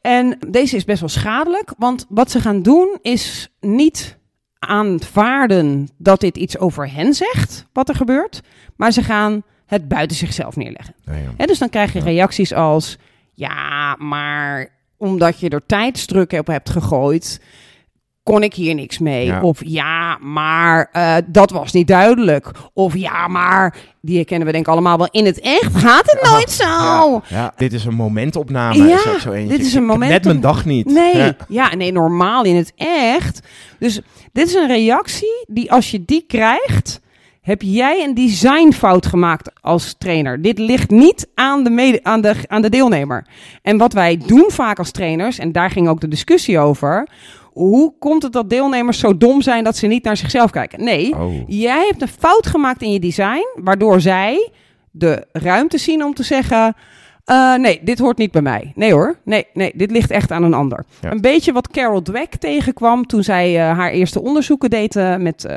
En 0.02 0.38
deze 0.48 0.76
is 0.76 0.86
best 0.86 1.00
wel 1.00 1.10
schadelijk, 1.10 1.74
want 1.78 2.06
wat 2.10 2.32
ze 2.32 2.40
gaan 2.40 2.62
doen 2.62 2.98
is 3.02 3.50
niet 3.60 4.18
aanvaarden 4.60 5.90
dat 5.98 6.20
dit 6.20 6.38
iets 6.38 6.58
over 6.58 6.92
hen 6.92 7.14
zegt, 7.14 7.68
wat 7.74 7.90
er 7.90 7.96
gebeurt, 7.96 8.42
maar 8.76 8.92
ze 8.92 9.04
gaan 9.04 9.44
het 9.66 9.88
buiten 9.88 10.18
zichzelf 10.18 10.56
neerleggen. 10.56 10.96
Hè, 11.38 11.46
dus 11.46 11.60
dan 11.60 11.70
krijg 11.70 11.94
je 11.94 12.00
reacties 12.00 12.54
als: 12.54 12.98
ja, 13.34 13.96
maar 13.96 14.70
omdat 14.98 15.40
je 15.40 15.50
er 15.50 15.66
tijdsdruk 15.66 16.32
op 16.32 16.48
hebt 16.48 16.70
gegooid, 16.70 17.42
kon 18.24 18.44
ik 18.44 18.54
hier 18.54 18.76
niks 18.76 19.00
mee. 19.00 19.26
Ja. 19.26 19.42
Of 19.42 19.60
ja, 19.66 20.18
maar 20.18 20.90
eh, 20.92 21.16
dat 21.28 21.52
was 21.52 21.72
niet 21.72 21.88
duidelijk. 21.88 22.52
Of 22.74 22.96
ja, 22.96 23.28
maar 23.28 23.76
die 24.02 24.16
herkennen 24.16 24.46
we 24.46 24.54
denk 24.54 24.66
ik 24.66 24.72
allemaal 24.72 24.98
wel. 24.98 25.08
In 25.12 25.26
het 25.26 25.40
echt 25.40 25.76
gaat 25.76 26.12
het 26.12 26.30
nooit 26.32 26.52
zo. 26.52 26.64
Ja, 26.66 27.22
ja, 27.28 27.54
dit 27.56 27.74
is 27.74 27.86
een 27.86 27.94
momentopname. 27.94 28.88
Ja, 28.88 28.96
is 28.96 29.08
ook 29.08 29.20
zo 29.20 29.32
dit 29.32 29.60
is 29.60 29.74
een 29.74 29.90
heb 29.90 30.00
Net 30.00 30.24
mijn 30.24 30.42
dag 30.42 30.66
niet. 30.66 30.86
Nee, 30.86 31.18
Ja. 31.18 31.36
ja. 31.48 31.76
nee, 31.76 31.92
normaal 31.92 32.44
in 32.44 32.56
het 32.56 32.74
echt. 32.76 33.40
Dus 33.80 34.02
dit 34.32 34.48
is 34.48 34.54
een 34.54 34.68
reactie 34.68 35.46
die 35.48 35.72
als 35.72 35.92
je 35.92 36.06
die 36.06 36.24
krijgt, 36.28 37.02
heb 37.42 37.62
jij 37.62 38.04
een 38.04 38.14
designfout 38.14 39.06
gemaakt 39.06 39.52
als 39.62 39.96
trainer. 39.98 40.42
Dit 40.42 40.60
ligt 40.60 40.90
niet 40.90 41.28
aan 41.36 41.64
de, 41.64 41.70
mede, 41.70 42.00
aan, 42.04 42.22
de, 42.22 42.36
aan 42.48 42.62
de 42.62 42.70
deelnemer. 42.70 43.28
En 43.62 43.78
wat 43.78 43.94
wij 43.94 44.18
doen 44.26 44.46
vaak 44.48 44.78
als 44.78 44.92
trainers, 44.92 45.40
en 45.40 45.52
daar 45.52 45.70
ging 45.70 45.88
ook 45.88 46.02
de 46.02 46.08
discussie 46.08 46.60
over. 46.60 47.08
Hoe 47.52 47.94
komt 48.00 48.24
het 48.24 48.34
dat 48.34 48.50
deelnemers 48.50 49.00
zo 49.00 49.18
dom 49.18 49.42
zijn 49.42 49.64
dat 49.64 49.78
ze 49.78 49.88
niet 49.88 50.04
naar 50.04 50.18
zichzelf 50.18 50.52
kijken? 50.52 50.84
Nee, 50.84 51.16
Oh. 51.16 51.34
Jij 51.48 51.86
hebt 51.90 52.02
een 52.02 52.08
fout 52.08 52.48
gemaakt 52.48 52.82
in 52.82 52.92
je 52.92 53.00
design, 53.00 53.48
waardoor 53.56 54.02
zij 54.02 54.50
de 54.92 55.28
ruimte 55.32 55.78
zien 55.78 56.04
om 56.04 56.14
te 56.14 56.24
zeggen: 56.24 56.76
eh, 57.26 57.56
nee, 57.56 57.80
dit 57.84 58.00
hoort 58.00 58.18
niet 58.18 58.32
bij 58.32 58.42
mij. 58.42 58.72
Nee 58.76 58.92
hoor, 58.92 59.16
nee, 59.24 59.48
nee, 59.54 59.72
dit 59.76 59.92
ligt 59.92 60.12
echt 60.12 60.32
aan 60.32 60.44
een 60.44 60.54
ander. 60.54 60.86
Ja. 61.02 61.12
Een 61.12 61.22
beetje 61.22 61.52
wat 61.52 61.68
Carol 61.68 62.02
Dweck 62.02 62.36
tegenkwam 62.36 63.06
toen 63.08 63.24
zij 63.24 63.56
eh, 63.56 63.78
haar 63.78 63.92
eerste 63.92 64.22
onderzoeken 64.22 64.70
deed 64.70 64.96
eh, 64.96 65.16
met 65.16 65.48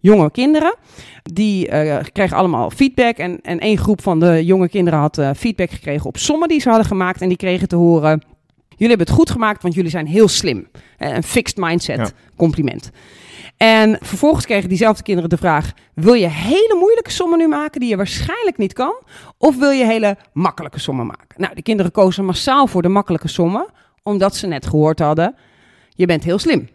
jonge 0.00 0.30
kinderen. 0.30 0.74
Die 1.22 1.68
kregen 2.12 2.36
allemaal 2.36 2.70
feedback 2.70 3.16
en, 3.16 3.38
en 3.42 3.58
één 3.58 3.78
groep 3.78 4.02
van 4.02 4.20
de 4.20 4.44
jonge 4.44 4.68
kinderen 4.68 4.98
had 4.98 5.20
feedback 5.36 5.70
gekregen 5.70 6.06
op 6.06 6.16
sommen 6.16 6.48
die 6.48 6.60
ze 6.60 6.68
hadden 6.68 6.86
gemaakt. 6.86 7.20
En 7.20 7.28
die 7.28 7.36
kregen 7.36 7.68
te 7.68 7.76
horen: 7.76 8.22
jullie 8.78 8.88
hebben 8.96 9.06
het 9.06 9.16
goed 9.16 9.30
gemaakt, 9.30 9.62
want 9.62 9.74
jullie 9.74 9.90
zijn 9.90 10.06
heel 10.06 10.28
slim. 10.28 10.68
Eh, 10.98 11.14
Een 11.14 11.22
fixed 11.22 11.56
mindset, 11.56 11.96
Ja. 11.96 12.08
compliment. 12.36 12.90
En 13.56 13.98
vervolgens 14.02 14.46
kregen 14.46 14.68
diezelfde 14.68 15.02
kinderen 15.02 15.30
de 15.30 15.36
vraag: 15.36 15.72
wil 15.94 16.12
je 16.14 16.26
hele 16.28 16.76
moeilijke 16.78 17.10
sommen 17.10 17.38
nu 17.38 17.48
maken 17.48 17.80
die 17.80 17.88
je 17.88 17.96
waarschijnlijk 17.96 18.56
niet 18.56 18.72
kan? 18.72 18.94
Of 19.38 19.58
wil 19.58 19.70
je 19.70 19.84
hele 19.84 20.16
makkelijke 20.32 20.80
sommen 20.80 21.06
maken? 21.06 21.26
Nou, 21.40 21.54
de 21.54 21.62
kinderen 21.62 21.92
kozen 21.92 22.24
massaal 22.24 22.66
voor 22.66 22.82
de 22.82 22.88
makkelijke 22.88 23.28
sommen, 23.28 23.66
omdat 24.02 24.36
ze 24.36 24.46
net 24.46 24.66
gehoord 24.66 24.98
hadden: 24.98 25.34
je 25.88 26.06
bent 26.06 26.24
heel 26.24 26.38
slim. 26.38 26.68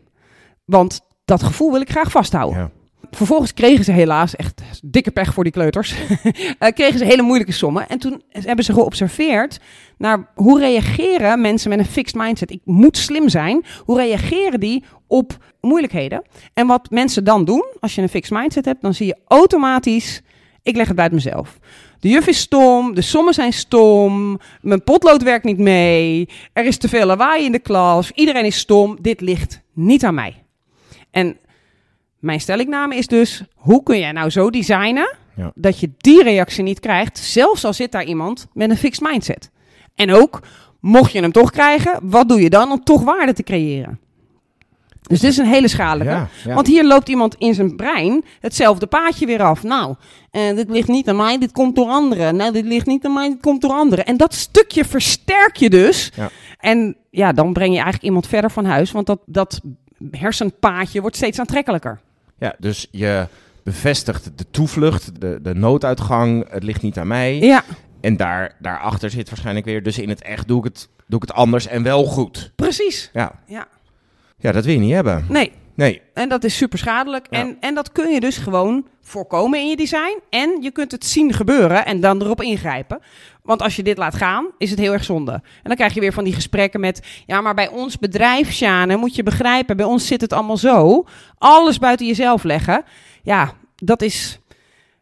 Want 0.65 1.01
dat 1.25 1.43
gevoel 1.43 1.71
wil 1.71 1.81
ik 1.81 1.89
graag 1.89 2.11
vasthouden. 2.11 2.59
Ja. 2.59 2.69
Vervolgens 3.15 3.53
kregen 3.53 3.83
ze 3.83 3.91
helaas, 3.91 4.35
echt 4.35 4.61
dikke 4.83 5.11
pech 5.11 5.33
voor 5.33 5.43
die 5.43 5.53
kleuters, 5.53 5.95
eh, 6.59 6.71
kregen 6.73 6.97
ze 6.97 7.05
hele 7.05 7.21
moeilijke 7.21 7.51
sommen. 7.53 7.89
En 7.89 7.99
toen 7.99 8.21
hebben 8.29 8.65
ze 8.65 8.73
geobserveerd 8.73 9.59
naar 9.97 10.27
hoe 10.35 10.59
reageren 10.59 11.41
mensen 11.41 11.69
met 11.69 11.79
een 11.79 11.85
fixed 11.85 12.21
mindset. 12.21 12.51
Ik 12.51 12.61
moet 12.63 12.97
slim 12.97 13.29
zijn. 13.29 13.65
Hoe 13.79 13.97
reageren 13.97 14.59
die 14.59 14.83
op 15.07 15.37
moeilijkheden? 15.61 16.21
En 16.53 16.67
wat 16.67 16.89
mensen 16.89 17.23
dan 17.23 17.45
doen, 17.45 17.65
als 17.79 17.95
je 17.95 18.01
een 18.01 18.09
fixed 18.09 18.37
mindset 18.37 18.65
hebt, 18.65 18.81
dan 18.81 18.93
zie 18.93 19.07
je 19.07 19.17
automatisch, 19.27 20.21
ik 20.63 20.75
leg 20.75 20.87
het 20.87 20.95
buiten 20.95 21.17
mezelf. 21.17 21.59
De 21.99 22.09
juf 22.09 22.27
is 22.27 22.39
stom, 22.39 22.95
de 22.95 23.01
sommen 23.01 23.33
zijn 23.33 23.53
stom, 23.53 24.39
mijn 24.61 24.83
potlood 24.83 25.23
werkt 25.23 25.45
niet 25.45 25.57
mee, 25.57 26.29
er 26.53 26.65
is 26.65 26.77
te 26.77 26.89
veel 26.89 27.05
lawaai 27.05 27.45
in 27.45 27.51
de 27.51 27.59
klas, 27.59 28.11
iedereen 28.11 28.45
is 28.45 28.57
stom, 28.57 28.97
dit 29.01 29.21
ligt 29.21 29.61
niet 29.73 30.03
aan 30.03 30.13
mij. 30.13 30.43
En 31.11 31.37
mijn 32.23 32.39
stellingname 32.41 32.95
is 32.95 33.07
dus, 33.07 33.43
hoe 33.55 33.83
kun 33.83 33.99
jij 33.99 34.11
nou 34.11 34.29
zo 34.29 34.49
designen 34.49 35.15
Ja. 35.35 35.51
dat 35.55 35.79
je 35.79 35.89
die 35.97 36.23
reactie 36.23 36.63
niet 36.63 36.79
krijgt, 36.79 37.17
zelfs 37.17 37.65
al 37.65 37.73
zit 37.73 37.91
daar 37.91 38.03
iemand 38.03 38.47
met 38.53 38.69
een 38.69 38.77
fixed 38.77 39.09
mindset. 39.09 39.51
En 39.95 40.11
ook, 40.13 40.39
mocht 40.79 41.11
je 41.11 41.21
hem 41.21 41.31
toch 41.31 41.51
krijgen, 41.51 41.99
wat 42.01 42.29
doe 42.29 42.41
je 42.41 42.49
dan 42.49 42.71
om 42.71 42.83
toch 42.83 43.03
waarde 43.03 43.33
te 43.33 43.43
creëren? 43.43 43.99
Dus 45.01 45.19
dit 45.19 45.31
is 45.31 45.37
een 45.37 45.45
hele 45.45 45.67
schadelijke. 45.67 46.13
Ja, 46.13 46.27
ja. 46.45 46.53
Want 46.53 46.67
hier 46.67 46.85
loopt 46.85 47.09
iemand 47.09 47.35
in 47.35 47.53
zijn 47.53 47.75
brein 47.75 48.23
hetzelfde 48.39 48.87
paadje 48.87 49.25
weer 49.25 49.41
af. 49.41 49.63
Nou, 49.63 49.95
eh, 50.31 50.55
dit 50.55 50.69
ligt 50.69 50.87
niet 50.87 51.09
aan 51.09 51.15
mij, 51.15 51.37
dit 51.37 51.51
komt 51.51 51.75
door 51.75 51.87
anderen. 51.87 52.35
Nou, 52.35 52.51
dit 52.51 52.65
ligt 52.65 52.85
niet 52.85 53.05
aan 53.05 53.13
mij, 53.13 53.29
dit 53.29 53.41
komt 53.41 53.61
door 53.61 53.71
anderen. 53.71 54.05
En 54.05 54.17
dat 54.17 54.33
stukje 54.33 54.85
versterk 54.85 55.55
je 55.55 55.69
dus. 55.69 56.11
Ja. 56.15 56.29
En 56.59 56.95
ja, 57.09 57.31
dan 57.31 57.53
breng 57.53 57.69
je 57.69 57.75
eigenlijk 57.75 58.03
iemand 58.05 58.27
verder 58.27 58.51
van 58.51 58.65
huis. 58.65 58.91
Want 58.91 59.05
dat, 59.05 59.19
dat 59.25 59.61
hersenpaadje 60.11 61.01
wordt 61.01 61.15
steeds 61.15 61.39
aantrekkelijker. 61.39 61.99
Ja, 62.43 62.55
dus 62.59 62.87
je 62.91 63.27
bevestigt 63.63 64.31
de 64.37 64.45
toevlucht, 64.51 65.21
de, 65.21 65.39
de 65.41 65.53
nooduitgang, 65.55 66.45
het 66.49 66.63
ligt 66.63 66.81
niet 66.81 66.97
aan 66.97 67.07
mij. 67.07 67.39
Ja, 67.39 67.63
En 68.01 68.17
daar, 68.17 68.55
daarachter 68.59 69.09
zit 69.09 69.29
waarschijnlijk 69.29 69.65
weer, 69.65 69.83
dus 69.83 69.99
in 69.99 70.09
het 70.09 70.21
echt 70.21 70.47
doe 70.47 70.57
ik 70.57 70.63
het, 70.63 70.89
doe 71.07 71.21
ik 71.21 71.27
het 71.27 71.37
anders 71.37 71.67
en 71.67 71.83
wel 71.83 72.03
goed. 72.05 72.51
precies. 72.55 73.09
Ja, 73.13 73.31
Ja. 73.47 73.67
ja 74.37 74.51
dat 74.51 74.65
wil 74.65 74.73
je 74.73 74.79
niet 74.79 74.93
hebben. 74.93 75.25
Nee, 75.29 75.51
Nee, 75.75 76.01
En 76.13 76.29
dat 76.29 76.43
is 76.43 76.57
super 76.57 76.77
schadelijk. 76.79 77.27
Ja. 77.29 77.39
En, 77.39 77.57
en 77.59 77.75
dat 77.75 77.91
kun 77.91 78.09
je 78.09 78.19
dus 78.19 78.37
gewoon 78.37 78.87
voorkomen 79.01 79.59
in 79.59 79.67
je 79.67 79.75
design. 79.75 80.19
En 80.29 80.57
je 80.61 80.71
kunt 80.71 80.91
het 80.91 81.05
zien 81.05 81.33
gebeuren 81.33 81.85
en 81.85 81.99
dan 81.99 82.21
erop 82.21 82.41
ingrijpen. 82.41 82.99
Want 83.43 83.61
als 83.61 83.75
je 83.75 83.83
dit 83.83 83.97
laat 83.97 84.15
gaan, 84.15 84.45
is 84.57 84.69
het 84.69 84.79
heel 84.79 84.93
erg 84.93 85.03
zonde. 85.03 85.31
En 85.31 85.41
dan 85.63 85.75
krijg 85.75 85.93
je 85.93 85.99
weer 85.99 86.13
van 86.13 86.23
die 86.23 86.33
gesprekken 86.33 86.79
met... 86.79 87.01
Ja, 87.25 87.41
maar 87.41 87.53
bij 87.53 87.67
ons 87.69 87.99
bedrijf, 87.99 88.51
Sjane, 88.51 88.95
moet 88.97 89.15
je 89.15 89.23
begrijpen... 89.23 89.77
bij 89.77 89.85
ons 89.85 90.07
zit 90.07 90.21
het 90.21 90.33
allemaal 90.33 90.57
zo. 90.57 91.05
Alles 91.37 91.79
buiten 91.79 92.05
jezelf 92.07 92.43
leggen. 92.43 92.83
Ja, 93.23 93.51
dat 93.75 94.01
is 94.01 94.39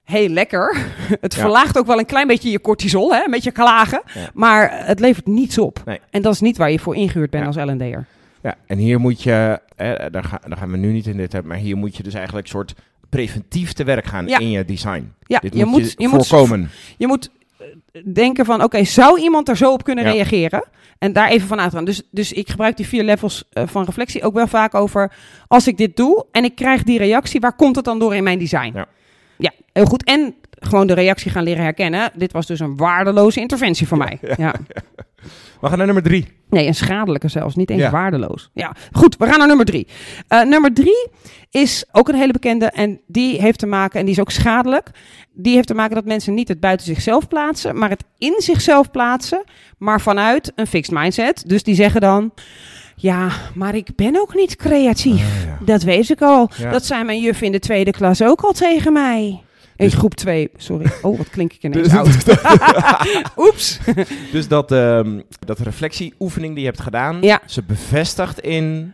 heel 0.03 0.27
lekker. 0.29 0.77
Het 1.21 1.33
Ja. 1.33 1.39
verlaagt 1.41 1.77
ook 1.77 1.85
wel 1.85 1.99
een 1.99 2.05
klein 2.05 2.27
beetje 2.27 2.51
je 2.51 2.61
cortisol, 2.61 3.13
hè? 3.13 3.23
een 3.25 3.31
beetje 3.31 3.51
klagen. 3.51 4.01
Ja. 4.13 4.29
Maar 4.33 4.85
het 4.85 4.99
levert 4.99 5.27
niets 5.27 5.57
op. 5.57 5.81
Nee. 5.85 5.99
En 6.09 6.21
dat 6.21 6.33
is 6.33 6.39
niet 6.41 6.57
waar 6.57 6.71
je 6.71 6.79
voor 6.79 6.95
ingehuurd 6.95 7.29
bent 7.29 7.45
als 7.45 7.55
L&D'er. 7.55 8.05
Ja, 8.43 8.55
en 8.67 8.77
hier 8.77 8.99
moet 8.99 9.23
je, 9.23 9.59
hè, 9.75 10.09
daar, 10.09 10.23
ga, 10.23 10.39
daar 10.47 10.57
gaan 10.57 10.71
we 10.71 10.77
nu 10.77 10.91
niet 10.91 11.07
in 11.07 11.17
dit 11.17 11.31
hebben, 11.31 11.51
maar 11.51 11.61
hier 11.61 11.77
moet 11.77 11.97
je 11.97 12.03
dus 12.03 12.13
eigenlijk 12.13 12.45
een 12.45 12.51
soort 12.51 12.73
preventief 13.09 13.73
te 13.73 13.83
werk 13.83 14.05
gaan 14.05 14.27
Ja. 14.27 14.39
in 14.39 14.49
je 14.49 14.65
design. 14.65 15.13
Ja, 15.25 15.39
Dit 15.39 15.55
je 15.55 15.65
moet, 15.65 15.81
moet, 15.81 15.93
je, 15.97 16.07
moet 16.07 16.27
voorkomen. 16.27 16.69
Je 16.97 17.07
moet 17.07 17.29
eh, 17.57 17.65
denken 18.13 18.45
van, 18.45 18.63
oké, 18.63 18.83
zou 18.83 19.19
iemand 19.19 19.49
er 19.49 19.57
zo 19.57 19.71
op 19.73 19.83
kunnen 19.83 20.03
Ja. 20.05 20.11
reageren? 20.11 20.63
En 20.99 21.13
daar 21.13 21.29
even 21.29 21.47
van 21.47 21.59
uitgaan. 21.59 21.85
Dus, 21.85 22.01
dus 22.11 22.31
ik 22.33 22.49
gebruik 22.49 22.77
die 22.77 22.87
vier 22.87 23.03
levels 23.03 23.43
eh, 23.51 23.63
van 23.67 23.83
reflectie 23.85 24.23
ook 24.23 24.33
wel 24.33 24.47
vaak 24.47 24.75
over... 24.75 25.11
als 25.47 25.67
ik 25.67 25.77
dit 25.77 25.95
doe 25.95 26.25
en 26.31 26.43
ik 26.43 26.55
krijg 26.55 26.83
die 26.83 26.97
reactie... 26.97 27.39
waar 27.39 27.55
komt 27.55 27.75
het 27.75 27.85
dan 27.85 27.99
door 27.99 28.15
in 28.15 28.23
mijn 28.23 28.39
design? 28.39 28.71
Ja. 28.73 28.85
Ja, 29.37 29.51
heel 29.73 29.85
goed. 29.85 30.03
En 30.03 30.35
gewoon 30.67 30.87
de 30.87 30.93
reactie 30.93 31.31
gaan 31.31 31.43
leren 31.43 31.63
herkennen. 31.63 32.11
Dit 32.15 32.31
was 32.31 32.45
dus 32.45 32.59
een 32.59 32.77
waardeloze 32.77 33.39
interventie 33.39 33.87
voor 33.87 33.97
mij. 33.97 34.19
Ja. 34.37 34.53
We 35.61 35.67
gaan 35.67 35.77
naar 35.77 35.85
nummer 35.85 36.03
drie. 36.03 36.27
Nee, 36.49 36.67
een 36.67 36.75
schadelijke 36.75 37.27
zelfs. 37.27 37.55
Niet 37.55 37.69
eens 37.69 37.81
Ja. 37.81 37.89
waardeloos. 37.89 38.49
Ja, 38.53 38.75
goed. 38.91 39.17
We 39.17 39.25
gaan 39.25 39.37
naar 39.37 39.47
nummer 39.47 39.65
drie. 39.65 39.87
Eh, 40.27 40.41
nummer 40.43 40.73
drie 40.73 41.07
is 41.49 41.85
ook 41.91 42.09
een 42.09 42.15
hele 42.15 42.31
bekende. 42.31 42.65
En 42.65 43.01
die 43.07 43.41
heeft 43.41 43.59
te 43.59 43.65
maken, 43.65 43.99
en 43.99 44.05
die 44.05 44.13
is 44.15 44.19
ook 44.21 44.31
schadelijk. 44.31 44.89
Die 45.33 45.55
heeft 45.55 45.67
te 45.67 45.73
maken 45.73 45.95
dat 45.95 46.05
mensen 46.05 46.33
niet 46.33 46.47
het 46.47 46.59
buiten 46.59 46.85
zichzelf 46.85 47.27
plaatsen, 47.27 47.77
maar 47.77 47.89
het 47.89 48.03
in 48.17 48.33
zichzelf 48.37 48.91
plaatsen. 48.91 49.43
Maar 49.77 50.01
vanuit 50.01 50.51
een 50.55 50.67
fixed 50.67 50.95
mindset. 50.95 51.43
Dus 51.47 51.63
die 51.63 51.75
zeggen 51.75 52.01
dan. 52.01 52.33
Ja, 52.95 53.29
maar 53.55 53.75
ik 53.75 53.87
ben 53.95 54.19
ook 54.21 54.35
niet 54.35 54.55
creatief. 54.55 55.21
Ah, 55.23 55.45
ja. 55.45 55.57
Dat 55.65 55.83
weet 55.83 56.09
ik 56.09 56.21
al. 56.21 56.49
Ja. 56.57 56.71
Dat 56.71 56.85
zei 56.85 57.03
mijn 57.03 57.19
juf 57.21 57.41
in 57.41 57.51
de 57.51 57.59
tweede 57.59 57.91
klas 57.91 58.21
ook 58.23 58.41
al 58.41 58.51
tegen 58.51 58.93
mij. 58.93 59.41
In 59.81 59.89
Dus- 59.89 59.97
groep 59.97 60.13
2. 60.15 60.49
Sorry. 60.57 60.85
Oh, 61.01 61.17
wat 61.17 61.29
klink 61.29 61.53
ik 61.53 61.63
ineens 61.63 61.87
Dus, 61.89 61.97
oud. 61.97 62.07
Oeps. 63.47 63.79
dus 64.31 64.47
dat, 64.47 64.71
ehm, 64.71 65.19
dat 65.45 65.59
reflectieoefening 65.59 66.53
die 66.53 66.63
je 66.63 66.69
hebt 66.69 66.81
gedaan, 66.81 67.17
Ja. 67.21 67.39
ze 67.45 67.63
bevestigt 67.63 68.39
in... 68.39 68.93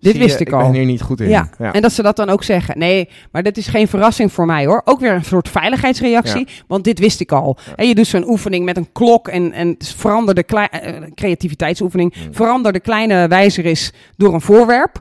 Dit 0.00 0.12
je, 0.12 0.18
wist 0.18 0.40
ik 0.40 0.52
al. 0.52 0.62
ben 0.62 0.72
hier 0.72 0.84
niet 0.84 1.02
goed 1.02 1.20
in. 1.20 1.28
Ja. 1.28 1.50
ja. 1.58 1.72
En 1.72 1.82
dat 1.82 1.92
ze 1.92 2.02
dat 2.02 2.16
dan 2.16 2.28
ook 2.28 2.42
zeggen. 2.42 2.78
Nee, 2.78 3.08
maar 3.32 3.42
dat 3.42 3.56
is 3.56 3.66
geen 3.66 3.88
verrassing 3.88 4.32
voor 4.32 4.46
mij 4.46 4.66
hoor. 4.66 4.82
Ook 4.84 5.00
weer 5.00 5.12
een 5.12 5.24
soort 5.24 5.48
veiligheidsreactie. 5.48 6.46
Want 6.66 6.84
dit 6.84 6.98
wist 6.98 7.20
ik 7.20 7.32
al. 7.32 7.58
En 7.76 7.88
je 7.88 7.94
doet 7.94 8.06
zo'n 8.06 8.28
oefening 8.28 8.64
met 8.64 8.76
een 8.76 8.92
klok 8.92 9.28
en, 9.28 9.52
en 9.52 9.74
verander 9.78 10.34
de 10.34 10.44
eh, 10.44 11.02
creativiteitsoefening. 11.14 12.14
Mm. 12.16 12.34
Verander 12.34 12.72
de 12.72 12.80
kleine 12.80 13.28
wijzer 13.28 13.64
is 13.64 13.92
door 14.16 14.34
een 14.34 14.40
voorwerp. 14.40 15.00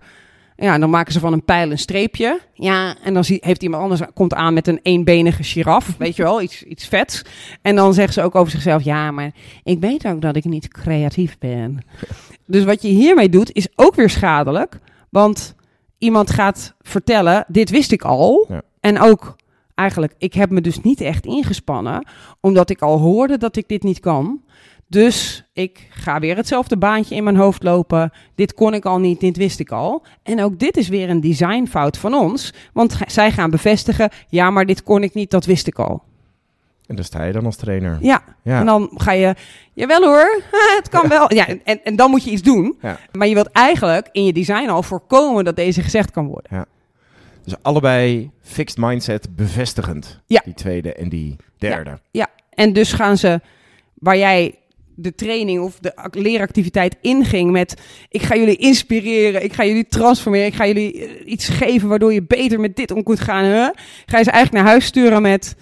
Ja, 0.60 0.74
en 0.74 0.80
dan 0.80 0.90
maken 0.90 1.14
ze 1.14 1.20
van 1.20 1.34
een 1.34 1.46
pijl 1.46 1.72
een 1.72 1.78
streepje. 1.78 2.40
Ja, 2.54 2.96
en 3.04 3.14
dan 3.14 3.24
zie, 3.24 3.38
heeft 3.42 3.64
iemand 3.64 3.84
anders 3.84 4.02
komt 4.14 4.34
aan 4.34 4.54
met 4.54 4.68
een 4.68 4.80
eenbenige 4.84 5.44
giraf. 5.44 5.96
weet 5.98 6.16
je 6.16 6.24
wel, 6.24 6.42
iets, 6.42 6.64
iets 6.64 6.88
vets. 6.88 7.22
En 7.62 7.76
dan 7.76 7.94
zeggen 7.94 8.14
ze 8.14 8.22
ook 8.22 8.36
over 8.36 8.52
zichzelf: 8.52 8.84
Ja, 8.84 9.12
maar 9.12 9.32
ik 9.64 9.80
weet 9.80 10.08
ook 10.08 10.22
dat 10.22 10.36
ik 10.36 10.46
niet 10.46 10.68
creatief 10.68 11.38
ben. 11.38 11.86
Dus 12.46 12.64
wat 12.64 12.82
je 12.82 12.88
hiermee 12.88 13.30
doet, 13.30 13.52
is 13.52 13.68
ook 13.76 13.96
weer 13.96 14.10
schadelijk. 14.10 14.80
Want 15.10 15.56
iemand 15.98 16.30
gaat 16.30 16.76
vertellen: 16.82 17.46
Dit 17.48 17.70
wist 17.70 17.92
ik 17.92 18.02
al. 18.02 18.46
Ja. 18.50 18.62
En 18.80 19.00
ook 19.00 19.36
eigenlijk, 19.76 20.14
ik 20.18 20.34
heb 20.34 20.50
me 20.50 20.62
dus 20.62 20.82
niet 20.82 21.02
echt 21.02 21.26
ingespannen, 21.26 22.08
omdat 22.42 22.70
ik 22.70 22.82
al 22.82 23.00
hoorde 23.00 23.38
dat 23.38 23.56
ik 23.56 23.68
dit 23.68 23.84
niet 23.84 24.00
kan. 24.00 24.42
Dus 24.90 25.44
ik 25.54 25.88
ga 25.90 26.20
weer 26.20 26.36
hetzelfde 26.36 26.78
baantje 26.78 27.16
in 27.16 27.24
mijn 27.24 27.36
hoofd 27.36 27.64
lopen. 27.64 28.12
Dit 28.36 28.54
kon 28.54 28.74
ik 28.74 28.86
al 28.86 29.00
niet, 29.00 29.20
dit 29.20 29.38
wist 29.38 29.60
ik 29.60 29.72
al. 29.72 30.04
En 30.24 30.42
ook 30.44 30.60
dit 30.60 30.78
is 30.78 30.88
weer 30.88 31.10
een 31.10 31.22
designfout 31.22 31.98
van 31.98 32.14
ons. 32.14 32.54
Want 32.74 32.98
zij 33.08 33.32
gaan 33.32 33.50
bevestigen, 33.50 34.10
ja, 34.28 34.50
maar 34.50 34.66
dit 34.66 34.84
kon 34.84 35.04
ik 35.04 35.14
niet, 35.14 35.32
dat 35.32 35.46
wist 35.46 35.68
ik 35.68 35.80
al. 35.80 36.04
En 36.88 36.96
daar 36.96 37.06
sta 37.06 37.24
je 37.24 37.32
dan 37.34 37.46
als 37.46 37.56
trainer. 37.56 37.98
Ja, 38.02 38.22
Ja. 38.44 38.60
en 38.60 38.66
dan 38.66 38.90
ga 38.94 39.12
je, 39.12 39.36
jawel 39.74 40.04
hoor, 40.04 40.42
het 40.78 40.90
kan 40.90 41.08
wel. 41.08 41.34
Ja, 41.34 41.48
en, 41.64 41.84
en 41.84 41.96
dan 41.96 42.10
moet 42.10 42.24
je 42.24 42.32
iets 42.32 42.42
doen. 42.42 42.78
Ja. 42.82 43.00
Maar 43.12 43.28
je 43.28 43.34
wilt 43.34 43.52
eigenlijk 43.52 44.10
in 44.12 44.26
je 44.26 44.34
design 44.34 44.70
al 44.70 44.84
voorkomen 44.84 45.44
dat 45.46 45.56
deze 45.56 45.82
gezegd 45.82 46.12
kan 46.12 46.28
worden. 46.28 46.66
Dus 47.44 47.56
allebei 47.62 48.32
fixed 48.42 48.78
mindset 48.78 49.36
bevestigend. 49.36 50.20
Ja. 50.26 50.42
Die 50.44 50.54
tweede 50.54 50.94
en 50.94 51.10
die 51.10 51.36
derde. 51.58 52.00
En 52.50 52.74
dus 52.74 52.94
gaan 52.94 53.18
ze, 53.18 53.42
waar 53.94 54.18
jij 54.18 54.56
de 55.00 55.16
training 55.16 55.62
of 55.62 55.80
de 55.80 55.96
ac- 55.96 56.16
leeractiviteit 56.16 56.96
inging 57.02 57.52
met... 57.52 57.82
ik 58.10 58.22
ga 58.22 58.36
jullie 58.36 58.56
inspireren, 58.58 59.44
ik 59.44 59.54
ga 59.54 59.66
jullie 59.66 59.88
transformeren... 59.88 60.48
ik 60.48 60.54
ga 60.56 60.68
jullie 60.68 61.06
eh, 61.08 61.32
iets 61.32 61.48
geven 61.50 61.88
waardoor 61.90 62.14
je 62.14 62.24
beter 62.24 62.60
met 62.60 62.76
dit 62.76 62.92
om 62.92 63.04
kunt 63.04 63.20
gaan. 63.20 63.44
Hè? 63.44 63.70
Ga 64.06 64.18
je 64.18 64.24
ze 64.24 64.32
eigenlijk 64.32 64.52
naar 64.52 64.72
huis 64.74 64.86
sturen 64.86 65.22
met... 65.22 65.56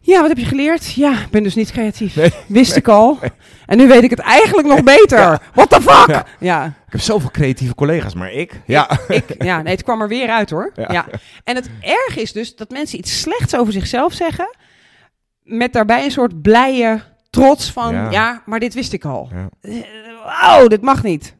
Ja, 0.00 0.20
wat 0.20 0.28
heb 0.28 0.38
je 0.38 0.44
geleerd? 0.44 0.92
Ja, 0.94 1.12
ik 1.12 1.30
ben 1.30 1.42
dus 1.42 1.54
niet 1.54 1.72
creatief. 1.72 2.16
Nee, 2.16 2.30
Wist 2.46 2.76
ik 2.76 2.88
al. 2.88 3.18
En 3.66 3.76
nu 3.76 3.88
weet 3.88 4.02
ik 4.02 4.10
het 4.10 4.18
eigenlijk 4.18 4.68
nog 4.68 4.82
beter. 4.82 5.40
What 5.54 5.70
the 5.70 5.80
fuck? 5.80 6.06
Ja. 6.08 6.26
Ja. 6.40 6.64
Ik 6.66 6.92
heb 6.92 7.00
zoveel 7.00 7.30
creatieve 7.30 7.74
collega's, 7.74 8.14
maar 8.14 8.32
ik... 8.32 8.60
Ja. 8.66 8.98
Ik, 9.08 9.24
ja, 9.38 9.62
nee, 9.62 9.72
het 9.72 9.82
kwam 9.82 10.00
er 10.02 10.08
weer 10.08 10.28
uit 10.28 10.50
hoor. 10.50 10.72
Ja. 10.74 10.88
Ja. 10.92 11.06
En 11.44 11.54
het 11.56 11.70
erg 11.80 12.16
is 12.16 12.32
dus 12.32 12.56
dat 12.56 12.70
mensen 12.70 12.98
iets 12.98 13.20
slechts 13.20 13.56
over 13.56 13.72
zichzelf 13.72 14.12
zeggen. 14.12 14.56
Met 15.42 15.72
daarbij 15.72 16.04
een 16.04 16.10
soort 16.10 16.42
blije 16.42 17.02
trots 17.34 17.72
van, 17.72 17.92
Ja. 17.94 18.10
ja, 18.10 18.42
maar 18.46 18.60
dit 18.60 18.74
wist 18.74 18.92
ik 18.92 19.04
al. 19.04 19.30
ja. 19.32 19.48
Wauw, 20.24 20.66
dit 20.66 20.82
mag 20.82 21.02
niet. 21.02 21.34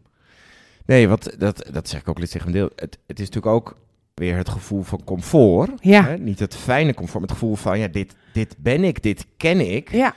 Nee, 0.86 1.08
wat, 1.08 1.34
dat, 1.38 1.66
dat 1.72 1.88
zeg 1.88 2.00
ik 2.00 2.08
ook 2.08 2.18
licht 2.18 2.30
tegen 2.32 2.46
een 2.46 2.52
deel. 2.52 2.70
Het, 2.76 2.98
het 3.06 3.20
is 3.20 3.26
natuurlijk 3.26 3.54
ook 3.54 3.76
weer 4.14 4.36
het 4.36 4.48
gevoel 4.48 4.82
van 4.82 5.04
comfort. 5.04 5.70
Ja. 5.80 6.04
Hè? 6.04 6.18
Niet 6.18 6.38
het 6.38 6.56
fijne 6.56 6.94
comfort, 6.94 7.20
maar 7.20 7.28
het 7.28 7.38
gevoel 7.38 7.54
van... 7.54 7.78
Ja, 7.78 7.88
dit, 7.88 8.14
dit 8.32 8.54
ben 8.58 8.84
ik, 8.84 9.02
dit 9.02 9.26
ken 9.36 9.72
ik. 9.74 9.90
Ja, 9.90 10.14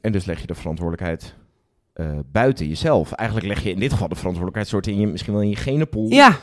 En 0.00 0.12
dus 0.12 0.24
leg 0.24 0.40
je 0.40 0.46
de 0.46 0.54
verantwoordelijkheid 0.54 1.34
eh, 1.92 2.06
buiten 2.32 2.68
jezelf. 2.68 3.12
Eigenlijk 3.12 3.48
leg 3.48 3.62
je 3.62 3.70
in 3.70 3.78
dit 3.78 3.92
geval 3.92 4.08
de 4.08 4.14
verantwoordelijkheid 4.14 4.68
soort 4.68 4.86
in 4.86 5.00
je, 5.00 5.06
misschien 5.06 5.32
wel 5.32 5.42
in 5.42 5.48
je 5.48 5.56
genenpool. 5.56 6.10
ja. 6.22 6.36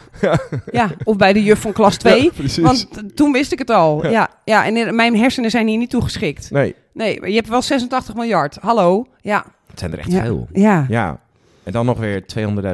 ja. 0.71 0.89
Of 1.03 1.15
bij 1.15 1.33
de 1.33 1.43
juf 1.43 1.59
van 1.61 1.71
klas 1.73 1.97
2. 1.97 2.23
Ja, 2.23 2.29
precies. 2.35 2.63
want 2.63 2.87
toen 3.15 3.31
wist 3.31 3.51
ik 3.51 3.59
het 3.59 3.69
al. 3.69 4.03
Ja. 4.03 4.09
Ja, 4.09 4.29
ja. 4.45 4.65
en 4.65 4.77
in- 4.77 4.95
mijn 4.95 5.17
hersenen 5.17 5.49
zijn 5.49 5.67
hier 5.67 5.77
niet 5.77 5.89
toegeschikt. 5.89 6.51
Nee, 6.51 6.75
Nee, 6.93 7.19
je 7.29 7.35
hebt 7.35 7.49
wel 7.49 7.61
86 7.61 8.15
miljard. 8.15 8.57
Hallo. 8.61 9.05
Ja. 9.21 9.45
het 9.67 9.79
zijn 9.79 9.91
er 9.91 9.99
echt 9.99 10.11
ja. 10.11 10.21
veel. 10.23 10.47
Ja. 10.53 10.85
Ja. 10.89 11.19
En 11.63 11.71
dan 11.71 11.85
nog 11.85 11.97
weer 11.97 12.23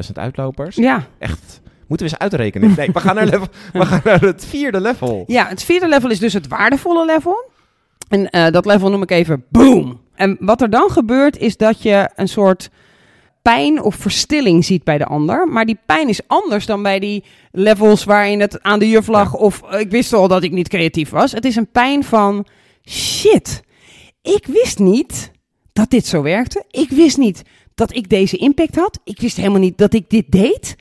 200.000 0.06 0.12
uitlopers. 0.12 0.76
Ja. 0.76 1.06
Echt. 1.18 1.60
Moeten 1.86 2.06
we 2.06 2.12
eens 2.12 2.20
uitrekenen? 2.22 2.74
Nee, 2.76 2.90
we 2.92 3.00
gaan 3.00 3.14
naar, 3.14 3.24
level, 3.26 3.46
we 3.72 3.86
gaan 3.86 4.00
naar 4.04 4.20
het 4.20 4.44
vierde 4.44 4.80
level. 4.80 5.24
Ja, 5.26 5.46
het 5.48 5.62
vierde 5.62 5.88
level 5.88 6.10
is 6.10 6.18
dus 6.18 6.32
het 6.32 6.48
waardevolle 6.48 7.04
level. 7.04 7.50
En 8.08 8.30
eh, 8.30 8.50
dat 8.52 8.66
level 8.66 8.90
noem 8.90 9.02
ik 9.02 9.10
even 9.10 9.44
boom. 9.48 10.00
En 10.16 10.36
wat 10.40 10.60
er 10.60 10.70
dan 10.70 10.90
gebeurt 10.90 11.38
is 11.38 11.56
dat 11.56 11.82
je 11.82 12.10
een 12.14 12.28
soort 12.28 12.70
pijn 13.42 13.82
of 13.82 13.94
verstilling 13.94 14.64
ziet 14.64 14.84
bij 14.84 14.98
de 14.98 15.04
ander. 15.04 15.48
Maar 15.48 15.64
die 15.66 15.78
pijn 15.86 16.08
is 16.08 16.20
anders 16.26 16.66
dan 16.66 16.82
bij 16.82 16.98
die 16.98 17.24
levels 17.52 18.04
waarin 18.04 18.40
het 18.40 18.62
aan 18.62 18.78
de 18.78 18.88
juf 18.88 19.06
lag 19.06 19.34
of 19.34 19.62
eh, 19.62 19.80
ik 19.80 19.90
wist 19.90 20.12
al 20.12 20.28
dat 20.28 20.42
ik 20.42 20.52
niet 20.52 20.68
creatief 20.68 21.10
was. 21.10 21.32
Het 21.32 21.44
is 21.44 21.56
een 21.56 21.70
pijn 21.70 22.04
van 22.04 22.46
shit. 22.88 23.62
Ik 24.22 24.46
wist 24.46 24.78
niet 24.78 25.30
dat 25.72 25.90
dit 25.90 26.06
zo 26.06 26.22
werkte. 26.22 26.64
Ik 26.70 26.90
wist 26.90 27.16
niet 27.16 27.42
dat 27.74 27.94
ik 27.94 28.08
deze 28.08 28.36
impact 28.36 28.76
had. 28.76 28.98
Ik 29.04 29.20
wist 29.20 29.36
helemaal 29.36 29.60
niet 29.60 29.78
dat 29.78 29.94
ik 29.94 30.10
dit 30.10 30.24
deed. 30.28 30.76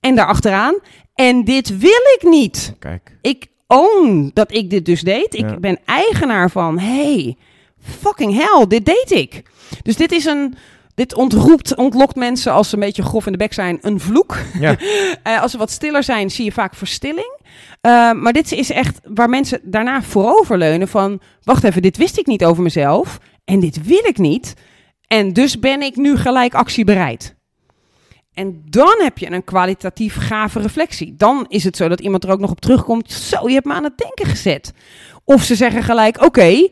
En 0.00 0.14
daarachteraan. 0.14 0.78
En 1.14 1.44
dit 1.44 1.78
wil 1.78 2.00
ik 2.18 2.20
niet 2.22 2.74
Kijk. 2.78 3.18
ik 3.20 3.46
own 3.66 4.30
dat 4.34 4.54
ik 4.54 4.70
dit 4.70 4.84
dus 4.84 5.00
deed. 5.02 5.34
Ik 5.34 5.40
Ja. 5.50 5.56
ben 5.58 5.78
eigenaar 5.84 6.50
van, 6.50 6.78
hey, 6.78 7.36
fucking 7.82 8.34
hell, 8.34 8.66
dit 8.66 8.84
deed 8.84 9.10
ik. 9.10 9.42
Dus 9.82 9.96
dit 9.96 10.12
is 10.12 10.24
een, 10.24 10.54
dit 10.94 11.14
ontroept, 11.14 11.76
ontlokt 11.76 12.16
mensen 12.16 12.52
als 12.52 12.68
ze 12.68 12.74
een 12.74 12.80
beetje 12.80 13.02
grof 13.02 13.26
in 13.26 13.32
de 13.32 13.38
bek 13.38 13.52
zijn, 13.52 13.78
een 13.80 14.00
vloek. 14.00 14.36
Ja. 14.60 14.76
Eh, 15.22 15.42
als 15.42 15.50
ze 15.50 15.58
wat 15.58 15.70
stiller 15.70 16.02
zijn, 16.02 16.30
zie 16.30 16.44
je 16.44 16.52
vaak 16.52 16.74
verstilling. 16.74 17.38
Eh, 17.80 18.12
maar 18.12 18.32
dit 18.32 18.52
is 18.52 18.70
echt 18.70 19.00
waar 19.04 19.28
mensen 19.28 19.60
daarna 19.62 20.02
vooroverleunen 20.02 20.88
van, 20.88 21.20
wacht 21.42 21.64
even, 21.64 21.82
dit 21.82 21.96
wist 21.96 22.18
ik 22.18 22.26
niet 22.26 22.44
over 22.44 22.62
mezelf 22.62 23.18
en 23.44 23.60
dit 23.60 23.86
wil 23.86 24.04
ik 24.04 24.18
niet. 24.18 24.54
En 25.06 25.32
dus 25.32 25.58
ben 25.58 25.82
ik 25.82 25.96
nu 25.96 26.16
gelijk 26.16 26.54
actiebereid. 26.54 27.34
En 28.34 28.62
dan 28.64 28.94
heb 28.98 29.18
je 29.18 29.30
een 29.30 29.44
kwalitatief 29.44 30.16
gave 30.16 30.60
reflectie. 30.60 31.14
Dan 31.16 31.46
is 31.48 31.64
het 31.64 31.76
zo 31.76 31.88
dat 31.88 32.00
iemand 32.00 32.24
er 32.24 32.30
ook 32.30 32.40
nog 32.40 32.50
op 32.50 32.60
terugkomt. 32.60 33.12
Zo, 33.12 33.48
je 33.48 33.54
hebt 33.54 33.66
me 33.66 33.72
aan 33.72 33.84
het 33.84 33.98
denken 33.98 34.26
gezet. 34.26 34.72
Of 35.24 35.42
ze 35.42 35.54
zeggen 35.54 35.82
gelijk, 35.82 36.22
oké, 36.22 36.68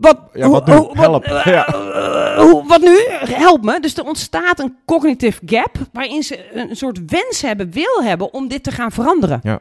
wat, 0.00 0.18
Ja, 0.34 0.48
wat 0.48 0.66
nu? 0.66 0.72
Help. 0.92 1.26
Wat, 1.26 1.44
Ja. 1.44 1.66
eh, 1.66 2.40
hoe- 2.40 2.66
wat 2.66 2.80
nu? 2.80 2.98
Help 3.34 3.64
me. 3.64 3.80
Dus 3.80 3.96
er 3.96 4.04
ontstaat 4.06 4.58
een 4.58 4.76
cognitive 4.86 5.40
gap 5.46 5.76
waarin 5.92 6.22
ze 6.22 6.52
een 6.54 6.76
soort 6.76 7.00
wens 7.06 7.42
hebben, 7.42 7.70
wil 7.70 8.02
hebben 8.02 8.32
om 8.32 8.48
dit 8.48 8.62
te 8.62 8.70
gaan 8.70 8.92
veranderen. 8.92 9.40
Ja. 9.42 9.60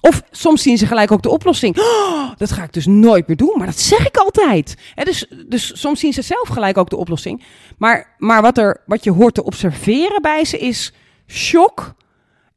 Of 0.00 0.22
soms 0.30 0.62
zien 0.62 0.78
ze 0.78 0.86
gelijk 0.86 1.10
ook 1.12 1.22
de 1.22 1.28
oplossing. 1.30 1.78
Oh, 1.78 2.30
dat 2.36 2.50
ga 2.52 2.62
ik 2.62 2.72
dus 2.72 2.86
nooit 2.86 3.26
meer 3.26 3.36
doen, 3.36 3.54
maar 3.56 3.66
dat 3.66 3.78
zeg 3.78 4.06
ik 4.06 4.16
altijd. 4.16 4.76
Dus, 4.94 5.26
dus 5.46 5.80
soms 5.80 6.00
zien 6.00 6.12
ze 6.12 6.22
zelf 6.22 6.48
gelijk 6.48 6.78
ook 6.78 6.90
de 6.90 6.96
oplossing. 6.96 7.44
Maar, 7.78 8.14
maar 8.18 8.42
wat, 8.42 8.58
er, 8.58 8.80
wat 8.86 9.04
je 9.04 9.10
hoort 9.10 9.34
te 9.34 9.44
observeren 9.44 10.22
bij 10.22 10.44
ze 10.44 10.58
is 10.58 10.92
shock. 11.26 11.94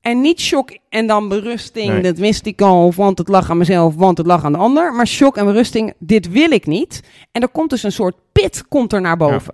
En 0.04 0.22
niet 0.22 0.40
shock 0.40 0.78
en 0.90 1.08
dan 1.08 1.28
berusting, 1.30 1.88
Nee. 1.92 2.02
dat 2.02 2.18
wist 2.18 2.46
ik 2.46 2.62
al, 2.62 2.94
want 2.94 3.18
het 3.18 3.28
lag 3.28 3.50
aan 3.50 3.58
mezelf, 3.58 3.96
want 3.96 4.18
het 4.18 4.28
lag 4.28 4.44
aan 4.46 4.52
de 4.52 4.58
ander. 4.58 4.94
Maar 4.94 5.08
shock 5.08 5.38
en 5.38 5.46
berusting, 5.46 5.94
dit 6.00 6.30
wil 6.32 6.52
ik 6.52 6.66
niet. 6.66 7.04
En 7.32 7.42
er 7.42 7.48
komt 7.50 7.70
dus 7.70 7.84
een 7.84 7.92
soort 7.92 8.16
pit 8.32 8.68
komt 8.68 8.94
er 8.94 9.02
naar 9.02 9.18
boven. 9.18 9.54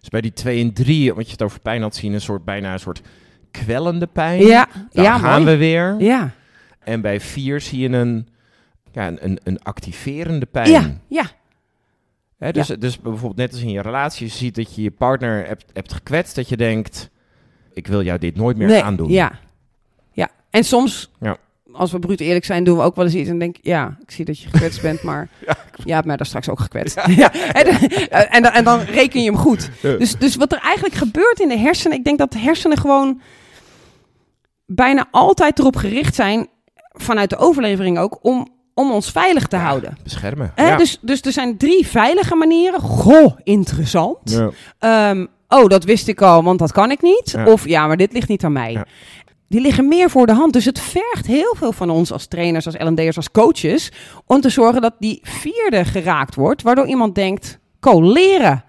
Dus 0.00 0.08
bij 0.08 0.20
die 0.20 0.32
2 0.32 0.60
en 0.62 0.72
3, 0.72 1.14
wat 1.14 1.26
je 1.26 1.32
het 1.32 1.42
over 1.42 1.60
pijn 1.60 1.82
had 1.82 1.94
zien, 1.94 2.12
een 2.12 2.20
soort 2.20 2.44
bijna 2.44 2.72
een 2.72 2.78
soort 2.80 3.00
kwellende 3.50 4.06
pijn. 4.06 4.40
Ja, 4.46 4.68
Daar 4.92 5.04
ja, 5.04 5.18
gaan 5.18 5.42
mooi. 5.42 5.52
we 5.52 5.58
weer. 5.58 5.94
Ja, 5.98 6.30
En 6.78 7.00
bij 7.00 7.20
4 7.20 7.60
zie 7.60 7.78
je 7.80 7.88
een, 7.88 8.28
ja, 8.92 9.06
een, 9.06 9.18
een, 9.24 9.38
een 9.44 9.62
activerende 9.62 10.46
pijn. 10.46 10.70
ja, 10.70 10.90
ja, 11.08 11.24
Hè, 12.38 12.52
dus, 12.52 12.66
dus 12.66 13.00
bijvoorbeeld 13.00 13.36
net 13.36 13.52
als 13.52 13.62
in 13.62 13.70
je 13.70 13.82
relatie, 13.82 14.26
je 14.26 14.32
ziet 14.32 14.54
dat 14.54 14.74
je 14.74 14.82
je 14.82 14.90
partner 14.90 15.46
hebt, 15.46 15.64
hebt 15.72 15.92
gekwetst, 15.92 16.34
dat 16.34 16.48
je 16.48 16.56
denkt, 16.56 17.10
ik 17.72 17.86
wil 17.86 18.02
jou 18.02 18.18
dit 18.18 18.36
nooit 18.36 18.56
meer 18.56 18.66
Nee, 18.66 18.82
aandoen. 18.82 19.08
Ja. 19.10 19.32
En 20.50 20.64
soms, 20.64 21.10
Ja. 21.20 21.36
als 21.72 21.92
we 21.92 21.98
bruut 21.98 22.20
eerlijk 22.20 22.44
zijn, 22.44 22.64
doen 22.64 22.76
we 22.76 22.82
ook 22.82 22.96
wel 22.96 23.04
eens 23.04 23.14
iets 23.14 23.28
en 23.28 23.38
denk 23.38 23.56
ja, 23.62 23.96
ik 24.02 24.10
zie 24.10 24.24
dat 24.24 24.38
je 24.38 24.48
gekwetst 24.48 24.82
bent, 24.82 25.02
maar 25.02 25.28
ja, 25.84 25.94
hebt 25.94 26.06
mij 26.06 26.16
daar 26.16 26.26
straks 26.26 26.48
ook 26.48 26.60
gekwetst. 26.60 27.00
Ja. 27.06 27.32
En, 27.52 27.66
eh, 27.66 28.34
en, 28.36 28.42
dan- 28.42 28.52
en 28.52 28.64
dan 28.64 28.80
reken 28.80 29.20
je 29.22 29.30
hem 29.30 29.38
goed. 29.38 29.70
Dus, 29.80 30.16
dus 30.18 30.36
wat 30.36 30.52
er 30.52 30.58
eigenlijk 30.58 30.94
gebeurt 30.94 31.40
in 31.40 31.48
de 31.48 31.58
hersenen, 31.58 31.96
ik 31.98 32.04
denk 32.04 32.18
dat 32.18 32.32
de 32.32 32.38
hersenen 32.38 32.78
gewoon 32.78 33.20
bijna 34.66 35.06
altijd 35.10 35.58
erop 35.58 35.76
gericht 35.76 36.14
zijn, 36.14 36.48
vanuit 36.92 37.30
de 37.30 37.36
overlevering 37.36 37.98
ook, 37.98 38.18
om, 38.22 38.48
om 38.74 38.90
ons 38.90 39.10
veilig 39.10 39.46
te 39.46 39.56
houden. 39.56 39.96
Beschermen. 40.02 40.52
Hè, 40.54 40.68
ja. 40.68 40.76
dus, 40.76 40.98
dus 41.00 41.20
er 41.20 41.32
zijn 41.32 41.56
drie 41.56 41.86
veilige 41.86 42.34
manieren. 42.34 42.80
Goh, 42.80 43.36
interessant. 43.42 44.18
Ja. 44.24 44.50
Ehm, 44.78 45.26
oh, 45.48 45.66
dat 45.68 45.84
wist 45.84 46.08
ik 46.08 46.22
al, 46.22 46.42
want 46.42 46.58
dat 46.58 46.72
kan 46.72 46.90
ik 46.90 47.02
niet. 47.02 47.36
Of 47.46 47.68
ja, 47.68 47.86
maar 47.86 47.96
dit 47.96 48.12
ligt 48.12 48.28
niet 48.28 48.44
aan 48.44 48.52
mij. 48.52 48.84
Ja. 49.50 49.56
Die 49.56 49.60
liggen 49.60 49.88
meer 49.88 50.10
voor 50.10 50.26
de 50.26 50.32
hand. 50.32 50.52
Dus 50.52 50.64
het 50.64 50.80
vergt 50.80 51.26
heel 51.26 51.54
veel 51.56 51.72
van 51.72 51.90
ons 51.90 52.12
als 52.12 52.26
trainers, 52.26 52.66
als 52.66 52.76
L&D'ers, 52.78 53.16
als 53.16 53.30
coaches... 53.30 53.92
om 54.26 54.40
te 54.40 54.48
zorgen 54.48 54.82
dat 54.82 54.94
die 54.98 55.20
vierde 55.22 55.84
geraakt 55.84 56.34
wordt... 56.34 56.62
waardoor 56.62 56.86
iemand 56.86 57.14
denkt, 57.14 57.58
leren. 57.80 58.64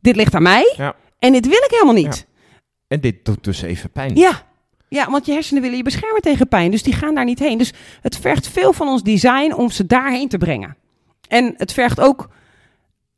Dit 0.00 0.16
ligt 0.16 0.34
aan 0.34 0.42
mij 0.42 0.74
Ja. 0.76 0.94
en 1.18 1.32
dit 1.32 1.46
wil 1.46 1.62
ik 1.64 1.70
helemaal 1.70 1.94
niet. 1.94 2.26
En 2.88 3.00
dit 3.00 3.24
doet 3.24 3.44
dus 3.44 3.62
even 3.62 3.90
pijn. 3.90 4.16
Ja. 4.16 4.42
ja, 4.88 5.10
want 5.10 5.26
je 5.26 5.32
hersenen 5.32 5.62
willen 5.62 5.76
je 5.76 5.82
beschermen 5.82 6.22
tegen 6.22 6.48
pijn. 6.48 6.70
Dus 6.70 6.82
die 6.82 6.94
gaan 6.94 7.14
daar 7.14 7.24
niet 7.24 7.38
heen. 7.38 7.58
Dus 7.58 7.72
het 8.00 8.16
vergt 8.16 8.48
veel 8.48 8.72
van 8.72 8.88
ons 8.88 9.02
design 9.02 9.52
om 9.52 9.70
ze 9.70 9.86
daarheen 9.86 10.28
te 10.28 10.38
brengen. 10.38 10.76
En 11.28 11.54
het 11.56 11.72
vergt 11.72 12.00
ook, 12.00 12.28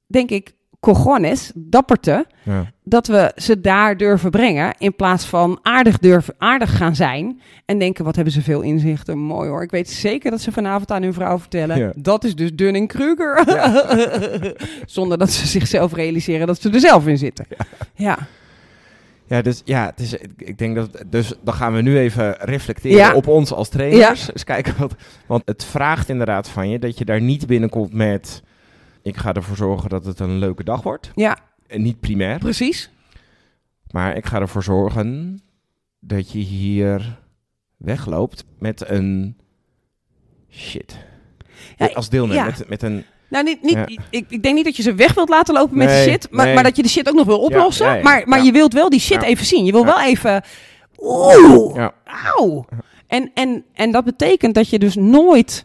denk 0.06 0.30
ik, 0.30 0.52
cojones, 0.86 1.52
dapperte 1.54 2.26
Ja. 2.42 2.70
dat 2.84 3.06
we 3.06 3.32
ze 3.36 3.60
daar 3.60 3.96
durven 3.96 4.30
brengen. 4.30 4.74
In 4.78 4.96
plaats 4.96 5.24
van 5.24 5.58
aardig, 5.62 5.98
durven, 5.98 6.34
aardig 6.38 6.76
gaan 6.76 6.94
zijn. 6.96 7.40
En 7.64 7.78
denken, 7.78 8.04
wat 8.04 8.14
hebben 8.14 8.32
ze 8.34 8.42
veel 8.42 8.60
inzichten. 8.60 9.18
Mooi 9.18 9.48
hoor. 9.48 9.62
Ik 9.62 9.70
weet 9.70 9.90
zeker 9.90 10.30
dat 10.30 10.40
ze 10.40 10.52
vanavond 10.52 10.90
aan 10.90 11.02
hun 11.02 11.12
vrouw 11.12 11.38
vertellen. 11.38 11.78
Ja. 11.78 11.92
Dat 11.96 12.24
is 12.24 12.34
dus 12.34 12.54
Dunning-Kruger. 12.54 13.44
Zonder 14.86 15.18
dat 15.18 15.30
ze 15.30 15.46
zichzelf 15.46 15.92
realiseren 15.94 16.46
dat 16.46 16.60
ze 16.60 16.70
er 16.70 16.80
zelf 16.80 17.06
in 17.06 17.18
zitten. 17.18 17.46
Ja, 17.94 18.18
Ja, 19.26 19.42
dus 19.42 19.62
ja, 19.64 19.86
het 19.86 20.00
is, 20.00 20.12
ik- 20.36 20.58
denk 20.58 20.74
dat. 20.74 21.02
Dus 21.06 21.32
dan 21.44 21.54
gaan 21.54 21.74
we 21.74 21.82
nu 21.82 21.98
even 21.98 22.36
reflecteren 22.38 23.14
op 23.14 23.26
ons 23.26 23.52
als 23.52 23.68
trainers. 23.68 24.28
Eens 24.32 24.44
kijken 24.44 24.74
wat. 24.78 24.94
Want 25.26 25.42
het 25.44 25.64
vraagt 25.64 26.08
inderdaad 26.08 26.48
van 26.48 26.68
je 26.68 26.78
dat 26.78 26.98
je 26.98 27.04
daar 27.04 27.20
niet 27.20 27.46
binnenkomt 27.46 27.92
met. 27.92 28.42
Ik 29.02 29.16
ga 29.16 29.32
ervoor 29.32 29.56
zorgen 29.56 29.88
dat 29.90 30.04
het 30.04 30.20
een 30.20 30.38
leuke 30.38 30.64
dag 30.64 30.82
wordt. 30.82 31.10
ja 31.14 31.38
En 31.66 31.82
niet 31.82 32.00
primair. 32.00 32.38
precies. 32.38 32.90
Maar 33.90 34.16
ik 34.16 34.26
ga 34.26 34.40
ervoor 34.40 34.62
zorgen 34.62 35.40
dat 36.00 36.32
je 36.32 36.38
hier 36.38 37.18
wegloopt 37.76 38.44
met 38.58 38.88
een. 38.88 39.36
Shit. 40.50 40.96
Ja, 41.76 41.86
als 41.86 42.08
deelnemer. 42.08 42.44
ja. 42.44 42.50
Met, 42.58 42.68
met 42.68 42.82
een. 42.82 43.04
Nou, 43.28 43.44
niet, 43.44 43.62
niet, 43.62 43.72
Ja. 43.74 43.86
ik, 44.10 44.24
ik 44.28 44.42
denk 44.42 44.54
niet 44.54 44.64
dat 44.64 44.76
je 44.76 44.82
ze 44.82 44.94
weg 44.94 45.14
wilt 45.14 45.28
laten 45.28 45.54
lopen 45.54 45.76
met 45.76 45.86
Nee, 45.88 46.04
de 46.04 46.10
shit. 46.10 46.28
Maar, 46.30 46.44
nee. 46.44 46.54
maar 46.54 46.62
dat 46.64 46.76
je 46.76 46.82
de 46.82 46.88
shit 46.88 47.08
ook 47.08 47.14
nog 47.14 47.26
wil 47.26 47.40
oplossen. 47.40 47.86
ja, 47.86 47.94
ja. 47.94 48.02
Maar, 48.02 48.22
maar 48.28 48.44
je 48.44 48.52
wilt 48.52 48.72
wel 48.72 48.88
die 48.90 49.00
shit 49.00 49.22
even 49.22 49.46
zien. 49.46 49.64
Je 49.64 49.72
wil 49.72 49.84
wel 49.84 50.00
even... 50.02 50.42
Oeh, 50.98 51.88
auw. 52.04 52.64
En, 53.06 53.30
en, 53.34 53.64
en 53.72 53.90
dat 53.90 54.04
betekent 54.04 54.54
dat 54.54 54.68
je 54.68 54.78
dus 54.78 54.94
nooit 54.94 55.64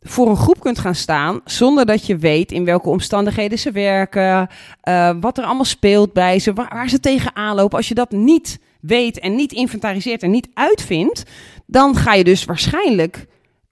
voor 0.00 0.28
een 0.28 0.36
groep 0.36 0.60
kunt 0.60 0.78
gaan 0.78 0.94
staan 0.94 1.40
zonder 1.44 1.86
dat 1.86 2.06
je 2.06 2.16
weet 2.16 2.52
in 2.52 2.64
welke 2.64 2.88
omstandigheden 2.88 3.58
ze 3.58 3.70
werken, 3.70 4.48
eh, 4.80 5.10
wat 5.20 5.38
er 5.38 5.44
allemaal 5.44 5.64
speelt 5.64 6.12
bij 6.12 6.38
ze, 6.38 6.52
waar, 6.52 6.70
waar 6.72 6.88
ze 6.88 7.00
tegenaan 7.00 7.56
lopen. 7.56 7.76
Als 7.76 7.88
je 7.88 7.94
dat 7.94 8.10
niet 8.10 8.58
weet 8.80 9.18
en 9.18 9.34
niet 9.34 9.52
inventariseert 9.52 10.22
en 10.22 10.30
niet 10.30 10.48
uitvindt, 10.54 11.24
dan 11.66 11.96
ga 11.96 12.14
je 12.14 12.24
dus 12.24 12.44
waarschijnlijk 12.44 13.26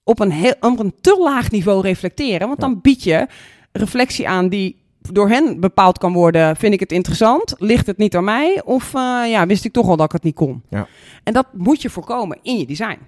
op 0.05 0.21
een, 0.21 0.31
heel, 0.31 0.55
op 0.61 0.79
een 0.79 0.95
te 1.01 1.19
laag 1.21 1.51
niveau 1.51 1.81
reflecteren. 1.81 2.47
Want 2.47 2.61
dan 2.61 2.81
bied 2.81 3.03
je 3.03 3.27
reflectie 3.73 4.29
aan 4.29 4.49
die 4.49 4.77
door 5.13 5.29
hen 5.29 5.61
bepaald 5.61 5.99
kan 5.99 6.13
worden. 6.13 6.57
Vind 6.57 6.75
ik 6.75 6.81
het 6.81 6.93
interessant? 6.93 7.55
Ligt 7.59 7.87
het 7.87 7.97
niet 7.97 8.17
aan 8.17 8.25
mij? 8.25 8.63
Of 8.65 8.95
eh, 8.95 9.23
ja, 9.27 9.47
wist 9.47 9.65
ik 9.65 9.73
toch 9.73 9.89
al 9.89 9.97
dat 9.97 10.07
ik 10.07 10.13
het 10.13 10.23
niet 10.23 10.35
kon? 10.35 10.63
Ja. 10.69 10.87
En 11.23 11.33
dat 11.33 11.47
moet 11.53 11.83
je 11.83 11.91
voorkomen 11.91 12.39
in 12.43 12.59
je 12.59 12.67
design. 12.67 12.99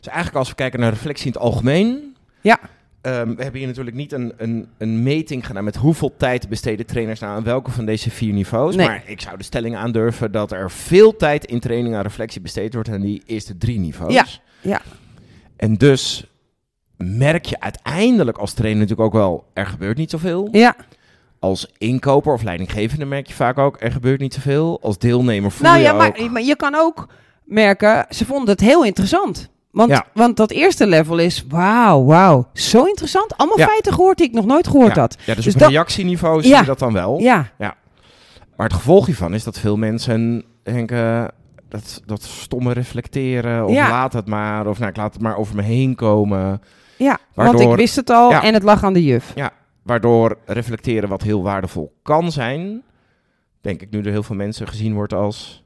Dus 0.00 0.08
eigenlijk 0.08 0.36
als 0.36 0.48
we 0.48 0.54
kijken 0.54 0.80
naar 0.80 0.90
reflectie 0.90 1.26
in 1.26 1.32
het 1.32 1.40
algemeen. 1.40 2.16
Ja. 2.40 2.58
Ehm, 3.00 3.34
we 3.34 3.42
hebben 3.42 3.58
hier 3.58 3.66
natuurlijk 3.66 3.96
niet 3.96 4.12
een, 4.12 4.32
een, 4.36 4.68
een 4.78 5.02
meting 5.02 5.46
gedaan 5.46 5.64
met 5.64 5.76
hoeveel 5.76 6.14
tijd 6.16 6.48
besteden 6.48 6.86
trainers 6.86 7.20
nou 7.20 7.36
aan 7.36 7.44
welke 7.44 7.70
van 7.70 7.84
deze 7.86 8.10
vier 8.10 8.32
niveaus. 8.32 8.76
Nee. 8.76 8.86
Maar 8.86 9.02
ik 9.06 9.20
zou 9.20 9.36
de 9.36 9.44
stelling 9.44 9.76
aandurven 9.76 10.32
dat 10.32 10.52
er 10.52 10.70
veel 10.70 11.16
tijd 11.16 11.44
in 11.44 11.60
training 11.60 11.94
aan 11.94 12.02
reflectie 12.02 12.40
besteed 12.40 12.74
wordt 12.74 12.88
aan 12.88 13.00
die 13.00 13.22
eerste 13.26 13.58
drie 13.58 13.78
niveaus. 13.78 14.12
Ja, 14.12 14.24
ja. 14.60 14.80
En 15.56 15.74
dus 15.74 16.26
merk 16.96 17.46
je 17.46 17.60
uiteindelijk 17.60 18.38
als 18.38 18.52
trainer 18.52 18.80
natuurlijk 18.80 19.06
ook 19.06 19.20
wel, 19.20 19.44
er 19.52 19.66
gebeurt 19.66 19.96
niet 19.96 20.10
zoveel. 20.10 20.48
Ja, 20.52 20.76
Als 21.38 21.72
inkoper 21.78 22.32
of 22.32 22.42
leidinggevende 22.42 23.04
merk 23.04 23.26
je 23.26 23.34
vaak 23.34 23.58
ook, 23.58 23.76
er 23.80 23.92
gebeurt 23.92 24.20
niet 24.20 24.34
zoveel. 24.34 24.78
Als 24.82 24.98
deelnemer 24.98 25.50
voel 25.50 25.66
nou 25.66 25.78
je 25.78 25.84
ja, 25.84 25.90
ook... 25.90 25.98
maar, 25.98 26.30
maar 26.30 26.42
je 26.42 26.56
kan 26.56 26.74
ook 26.74 27.08
merken, 27.44 28.06
ze 28.08 28.24
vonden 28.24 28.48
het 28.48 28.60
heel 28.60 28.84
interessant. 28.84 29.50
Want, 29.70 29.90
Ja. 29.90 30.04
want 30.14 30.36
dat 30.36 30.50
eerste 30.50 30.86
level 30.86 31.18
is, 31.18 31.44
wauw, 31.48 32.04
wauw, 32.04 32.48
zo 32.52 32.84
interessant. 32.84 33.36
Allemaal 33.36 33.58
Ja. 33.58 33.66
feiten 33.66 33.92
gehoord 33.92 34.16
die 34.18 34.26
ik 34.26 34.32
nog 34.32 34.46
nooit 34.46 34.66
gehoord 34.66 34.94
ja, 34.94 35.00
had. 35.00 35.16
ja, 35.24 35.34
dus, 35.34 35.44
Dus 35.44 35.54
op 35.54 35.60
dat- 35.60 35.70
reactieniveau 35.70 36.42
zie 36.42 36.50
Ja. 36.50 36.60
je 36.60 36.66
dat 36.66 36.78
dan 36.78 36.92
wel. 36.92 37.18
Ja, 37.18 37.52
Maar 37.58 38.66
het 38.66 38.76
gevolg 38.76 39.06
hiervan 39.06 39.34
is 39.34 39.44
dat 39.44 39.58
veel 39.58 39.76
mensen 39.76 40.44
denken 40.62 41.30
dat, 41.68 42.02
dat 42.06 42.22
stomme 42.22 42.72
reflecteren 42.72 43.66
of 43.66 43.72
Ja. 43.72 43.88
laat 43.90 44.12
het 44.12 44.26
maar 44.26 44.66
of 44.66 44.78
nou 44.78 44.90
ik 44.90 44.96
laat 44.96 45.12
het 45.12 45.22
maar 45.22 45.36
over 45.36 45.56
me 45.56 45.62
heen 45.62 45.94
komen. 45.94 46.60
ja 46.96 47.18
want 47.34 47.50
Waardoor- 47.50 47.70
ik 47.72 47.76
wist 47.78 47.96
het 47.96 48.10
al 48.10 48.30
Ja. 48.30 48.42
en 48.42 48.54
het 48.54 48.62
lag 48.62 48.84
aan 48.84 48.92
de 48.92 49.04
juf. 49.04 49.34
Waardoor 49.82 50.38
reflecteren 50.44 51.08
wat 51.08 51.22
heel 51.22 51.42
waardevol 51.42 51.92
kan 52.02 52.32
zijn, 52.32 52.82
denk 53.60 53.82
ik 53.82 53.90
nu 53.90 54.00
door 54.00 54.12
heel 54.12 54.22
veel 54.22 54.36
mensen 54.36 54.68
gezien 54.68 54.94
wordt 54.94 55.12
als 55.12 55.64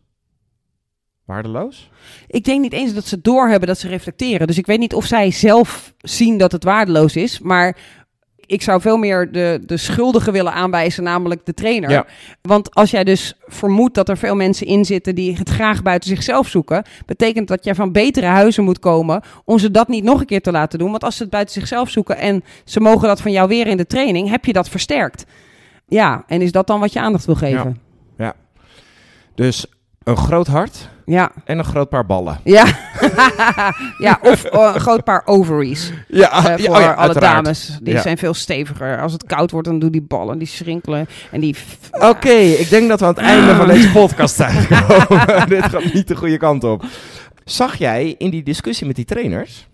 waardeloos. 1.24 1.90
Ik 2.26 2.44
denk 2.44 2.60
niet 2.60 2.72
eens 2.72 2.94
dat 2.94 3.06
ze 3.06 3.20
doorhebben 3.20 3.68
dat 3.68 3.78
ze 3.78 3.88
reflecteren. 3.88 4.46
Dus 4.46 4.58
ik 4.58 4.66
weet 4.66 4.78
niet 4.78 4.94
of 4.94 5.04
zij 5.04 5.30
zelf 5.30 5.94
zien 5.98 6.38
dat 6.38 6.52
het 6.52 6.64
waardeloos 6.64 7.16
is. 7.16 7.40
Maar 7.40 7.76
ik 8.46 8.62
zou 8.62 8.80
veel 8.80 8.96
meer 8.96 9.32
de, 9.32 9.60
de 9.66 9.76
schuldige 9.76 10.30
willen 10.30 10.52
aanwijzen, 10.52 11.02
namelijk 11.02 11.46
de 11.46 11.54
trainer. 11.54 11.90
Ja. 11.90 12.06
Want 12.42 12.74
als 12.74 12.90
jij 12.90 13.04
dus 13.04 13.34
vermoedt 13.46 13.94
dat 13.94 14.08
er 14.08 14.16
veel 14.16 14.34
mensen 14.34 14.66
in 14.66 14.84
zitten 14.84 15.14
die 15.14 15.36
het 15.36 15.48
graag 15.48 15.82
buiten 15.82 16.08
zichzelf 16.08 16.48
zoeken, 16.48 16.84
betekent 17.06 17.48
dat 17.48 17.64
jij 17.64 17.74
van 17.74 17.92
betere 17.92 18.26
huizen 18.26 18.64
moet 18.64 18.78
komen 18.78 19.22
om 19.44 19.58
ze 19.58 19.70
dat 19.70 19.88
niet 19.88 20.04
nog 20.04 20.20
een 20.20 20.26
keer 20.26 20.40
te 20.40 20.50
laten 20.50 20.78
doen. 20.78 20.90
Want 20.90 21.04
als 21.04 21.16
ze 21.16 21.22
het 21.22 21.32
buiten 21.32 21.54
zichzelf 21.54 21.90
zoeken 21.90 22.18
en 22.18 22.44
ze 22.64 22.80
mogen 22.80 23.08
dat 23.08 23.20
van 23.20 23.32
jou 23.32 23.48
weer 23.48 23.66
in 23.66 23.76
de 23.76 23.86
training, 23.86 24.28
heb 24.28 24.44
je 24.44 24.52
dat 24.52 24.68
versterkt. 24.68 25.24
Ja, 25.86 26.24
en 26.26 26.42
is 26.42 26.52
dat 26.52 26.66
dan 26.66 26.80
wat 26.80 26.92
je 26.92 27.00
aandacht 27.00 27.24
wil 27.24 27.34
geven? 27.34 27.80
Dus 29.34 29.66
Een 30.04 30.16
groot 30.16 30.46
hart 30.46 30.88
Ja, 31.06 31.30
en 31.44 31.58
een 31.58 31.64
groot 31.64 31.88
paar 31.88 32.06
ballen. 32.06 32.40
ja. 32.44 32.64
ja 33.98 34.18
of 34.22 34.44
eh, 34.44 34.70
een 34.74 34.80
groot 34.80 35.04
paar 35.04 35.22
ovaries. 35.24 35.92
Ja, 36.08 36.30
eh, 36.32 36.44
ja, 36.44 36.64
voor 36.64 36.74
oh 36.74 36.80
ja, 36.80 36.92
alle 36.92 36.96
uiteraard. 36.96 37.44
dames. 37.44 37.78
Die 37.82 37.94
Ja. 37.94 38.00
zijn 38.00 38.18
veel 38.18 38.34
steviger. 38.34 39.00
Als 39.00 39.12
het 39.12 39.24
koud 39.24 39.50
wordt, 39.50 39.66
dan 39.68 39.78
doen 39.78 39.90
die 39.90 40.02
ballen, 40.02 40.38
die 40.38 40.46
schrinkelen. 40.48 41.06
En 41.30 41.40
die... 41.40 41.56
Oké, 41.90 42.30
ik 42.32 42.70
denk 42.70 42.88
dat 42.88 43.00
we 43.00 43.06
aan 43.06 43.14
het 43.14 43.22
einde 43.24 43.54
van 43.54 43.66
deze 43.66 43.90
podcast 43.90 44.36
zijn 44.36 44.52
gekomen. 44.52 45.48
Dit 45.48 45.64
gaat 45.64 45.92
niet 45.92 46.08
de 46.08 46.16
goede 46.16 46.36
kant 46.36 46.64
op. 46.64 46.84
Zag 47.44 47.76
jij 47.76 48.14
in 48.18 48.30
die 48.30 48.42
discussie 48.42 48.86
met 48.86 48.96
die 48.96 49.04
trainers... 49.04 49.70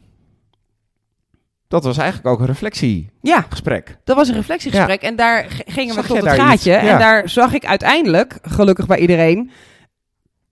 Dat 1.69 1.85
was 1.85 1.97
eigenlijk 1.99 2.29
ook 2.29 2.41
een 2.41 2.47
reflectiegesprek. 2.47 3.89
Ja, 3.89 3.95
dat 4.05 4.17
was 4.17 4.29
een 4.29 4.35
reflectiegesprek. 4.35 5.03
En 5.03 5.17
daar 5.17 5.47
gingen 5.67 5.95
we 5.95 6.01
Zag 6.01 6.07
tot 6.07 6.17
het 6.17 6.41
gaatje. 6.41 6.73
En 6.73 6.99
daar 6.99 7.29
zag 7.29 7.53
ik 7.53 7.65
uiteindelijk, 7.67 8.39
gelukkig 8.43 8.87
bij 8.87 8.99
iedereen, 8.99 9.51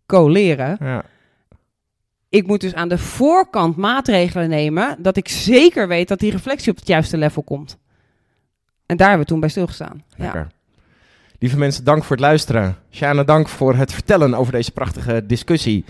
coleren. 0.07 0.77
Ja. 0.81 1.05
Ik 2.29 2.47
moet 2.47 2.61
dus 2.61 2.75
aan 2.75 2.89
de 2.89 2.99
voorkant 2.99 3.77
maatregelen 3.77 4.49
nemen... 4.49 4.97
dat 4.99 5.17
ik 5.17 5.29
zeker 5.29 5.89
weet 5.89 6.09
dat 6.09 6.19
die 6.19 6.31
reflectie 6.31 6.71
op 6.71 6.77
het 6.77 6.87
juiste 6.87 7.17
level 7.17 7.43
komt. 7.43 7.79
En 8.87 8.97
daar 8.97 9.09
hebben 9.09 9.27
we 9.27 9.33
toen 9.33 9.41
bij 9.41 9.49
stilgestaan. 9.49 10.05
Ja. 10.17 10.49
Lieve 11.39 11.59
mensen, 11.59 11.85
dank 11.85 12.05
voor 12.05 12.17
het 12.17 12.25
luisteren. 12.25 12.77
Sjane, 12.91 13.25
dank 13.25 13.49
voor 13.49 13.75
het 13.75 13.93
vertellen 13.93 14.35
over 14.35 14.53
deze 14.53 14.71
prachtige 14.71 15.27
discussie. 15.27 15.85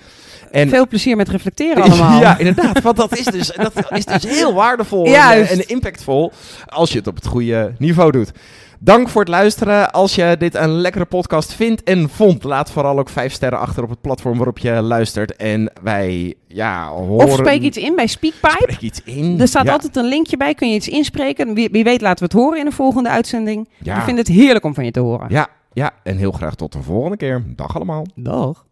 En 0.51 0.69
Veel 0.69 0.89
plezier 0.89 1.17
met 1.17 1.29
reflecteren 1.29 1.83
allemaal. 1.91 2.21
Ja, 2.21 2.39
inderdaad. 2.45 2.83
Want 2.83 2.97
dat 2.97 3.19
is 3.19 3.25
dus, 3.25 3.53
dat 3.57 3.73
is 3.91 4.05
dus 4.05 4.23
heel 4.23 4.55
waardevol 4.55 5.05
en, 5.07 5.11
Juist. 5.11 5.53
en 5.53 5.69
impactvol 5.69 6.33
als 6.67 6.93
je 6.93 6.99
het 6.99 7.07
op 7.07 7.15
het 7.15 7.27
goede 7.27 7.73
niveau 7.79 8.13
doet. 8.13 8.33
Dank 8.81 9.09
voor 9.09 9.21
het 9.21 9.31
luisteren. 9.31 9.93
Als 9.93 10.15
je 10.15 10.37
dit 10.39 10.55
een 10.55 10.71
lekkere 10.71 11.05
podcast 11.05 11.53
vindt 11.53 11.83
en 11.83 12.09
vond, 12.11 12.45
laat 12.45 12.71
vooral 12.71 12.99
ook 12.99 13.09
vijf 13.09 13.33
sterren 13.33 13.59
achter 13.59 13.83
op 13.83 13.91
het 13.91 14.01
platform 14.01 14.37
waarop 14.37 14.59
je 14.59 14.71
luistert. 14.73 15.37
En 15.37 15.73
wij, 15.83 16.35
ja, 16.47 16.89
horen... 16.89 17.27
Of 17.27 17.33
spreek 17.37 17.63
iets 17.63 17.77
in 17.77 17.95
bij 17.97 18.07
Speakpipe. 18.07 18.57
Spreek 18.59 18.81
iets 18.81 19.01
in. 19.05 19.41
Er 19.41 19.49
staat 19.49 19.65
Ja. 19.65 19.73
altijd 19.73 19.97
een 19.97 20.05
linkje 20.09 20.37
bij, 20.37 20.55
kun 20.55 20.69
je 20.69 20.75
iets 20.75 20.89
inspreken. 20.89 21.55
Wie, 21.55 21.69
wie 21.73 21.85
weet 21.85 22.01
laten 22.01 22.19
we 22.19 22.25
het 22.25 22.43
horen 22.45 22.59
in 22.61 22.67
een 22.67 22.73
volgende 22.73 23.09
uitzending. 23.09 23.69
Ja. 23.79 23.97
Ik 23.97 24.03
vind 24.03 24.19
het 24.19 24.29
heerlijk 24.29 24.65
om 24.65 24.75
van 24.75 24.85
je 24.85 24.91
te 24.91 25.01
horen. 25.01 25.27
Ja, 25.31 25.47
ja, 25.73 25.91
en 26.03 26.17
heel 26.17 26.33
graag 26.33 26.55
tot 26.55 26.73
de 26.73 26.83
volgende 26.83 27.17
keer. 27.17 27.43
Dag 27.47 27.75
allemaal. 27.77 28.07
Dag. 28.15 28.65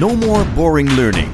No 0.00 0.14
more 0.16 0.44
boring 0.54 0.90
learning. 0.92 1.28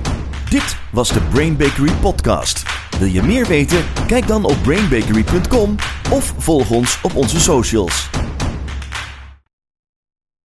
Dit 0.51 0.77
was 0.93 1.13
de 1.13 1.21
Brain 1.33 1.57
Bakery 1.57 1.93
podcast. 2.01 2.74
Wil 3.05 3.12
je 3.12 3.23
meer 3.23 3.47
weten? 3.47 3.85
Kijk 4.07 4.27
dan 4.27 4.45
op 4.45 4.57
brainbakery.com 4.62 5.75
of 6.11 6.35
volg 6.38 6.71
ons 6.71 6.99
op 7.03 7.17
onze 7.17 7.40
socials. 7.40 8.11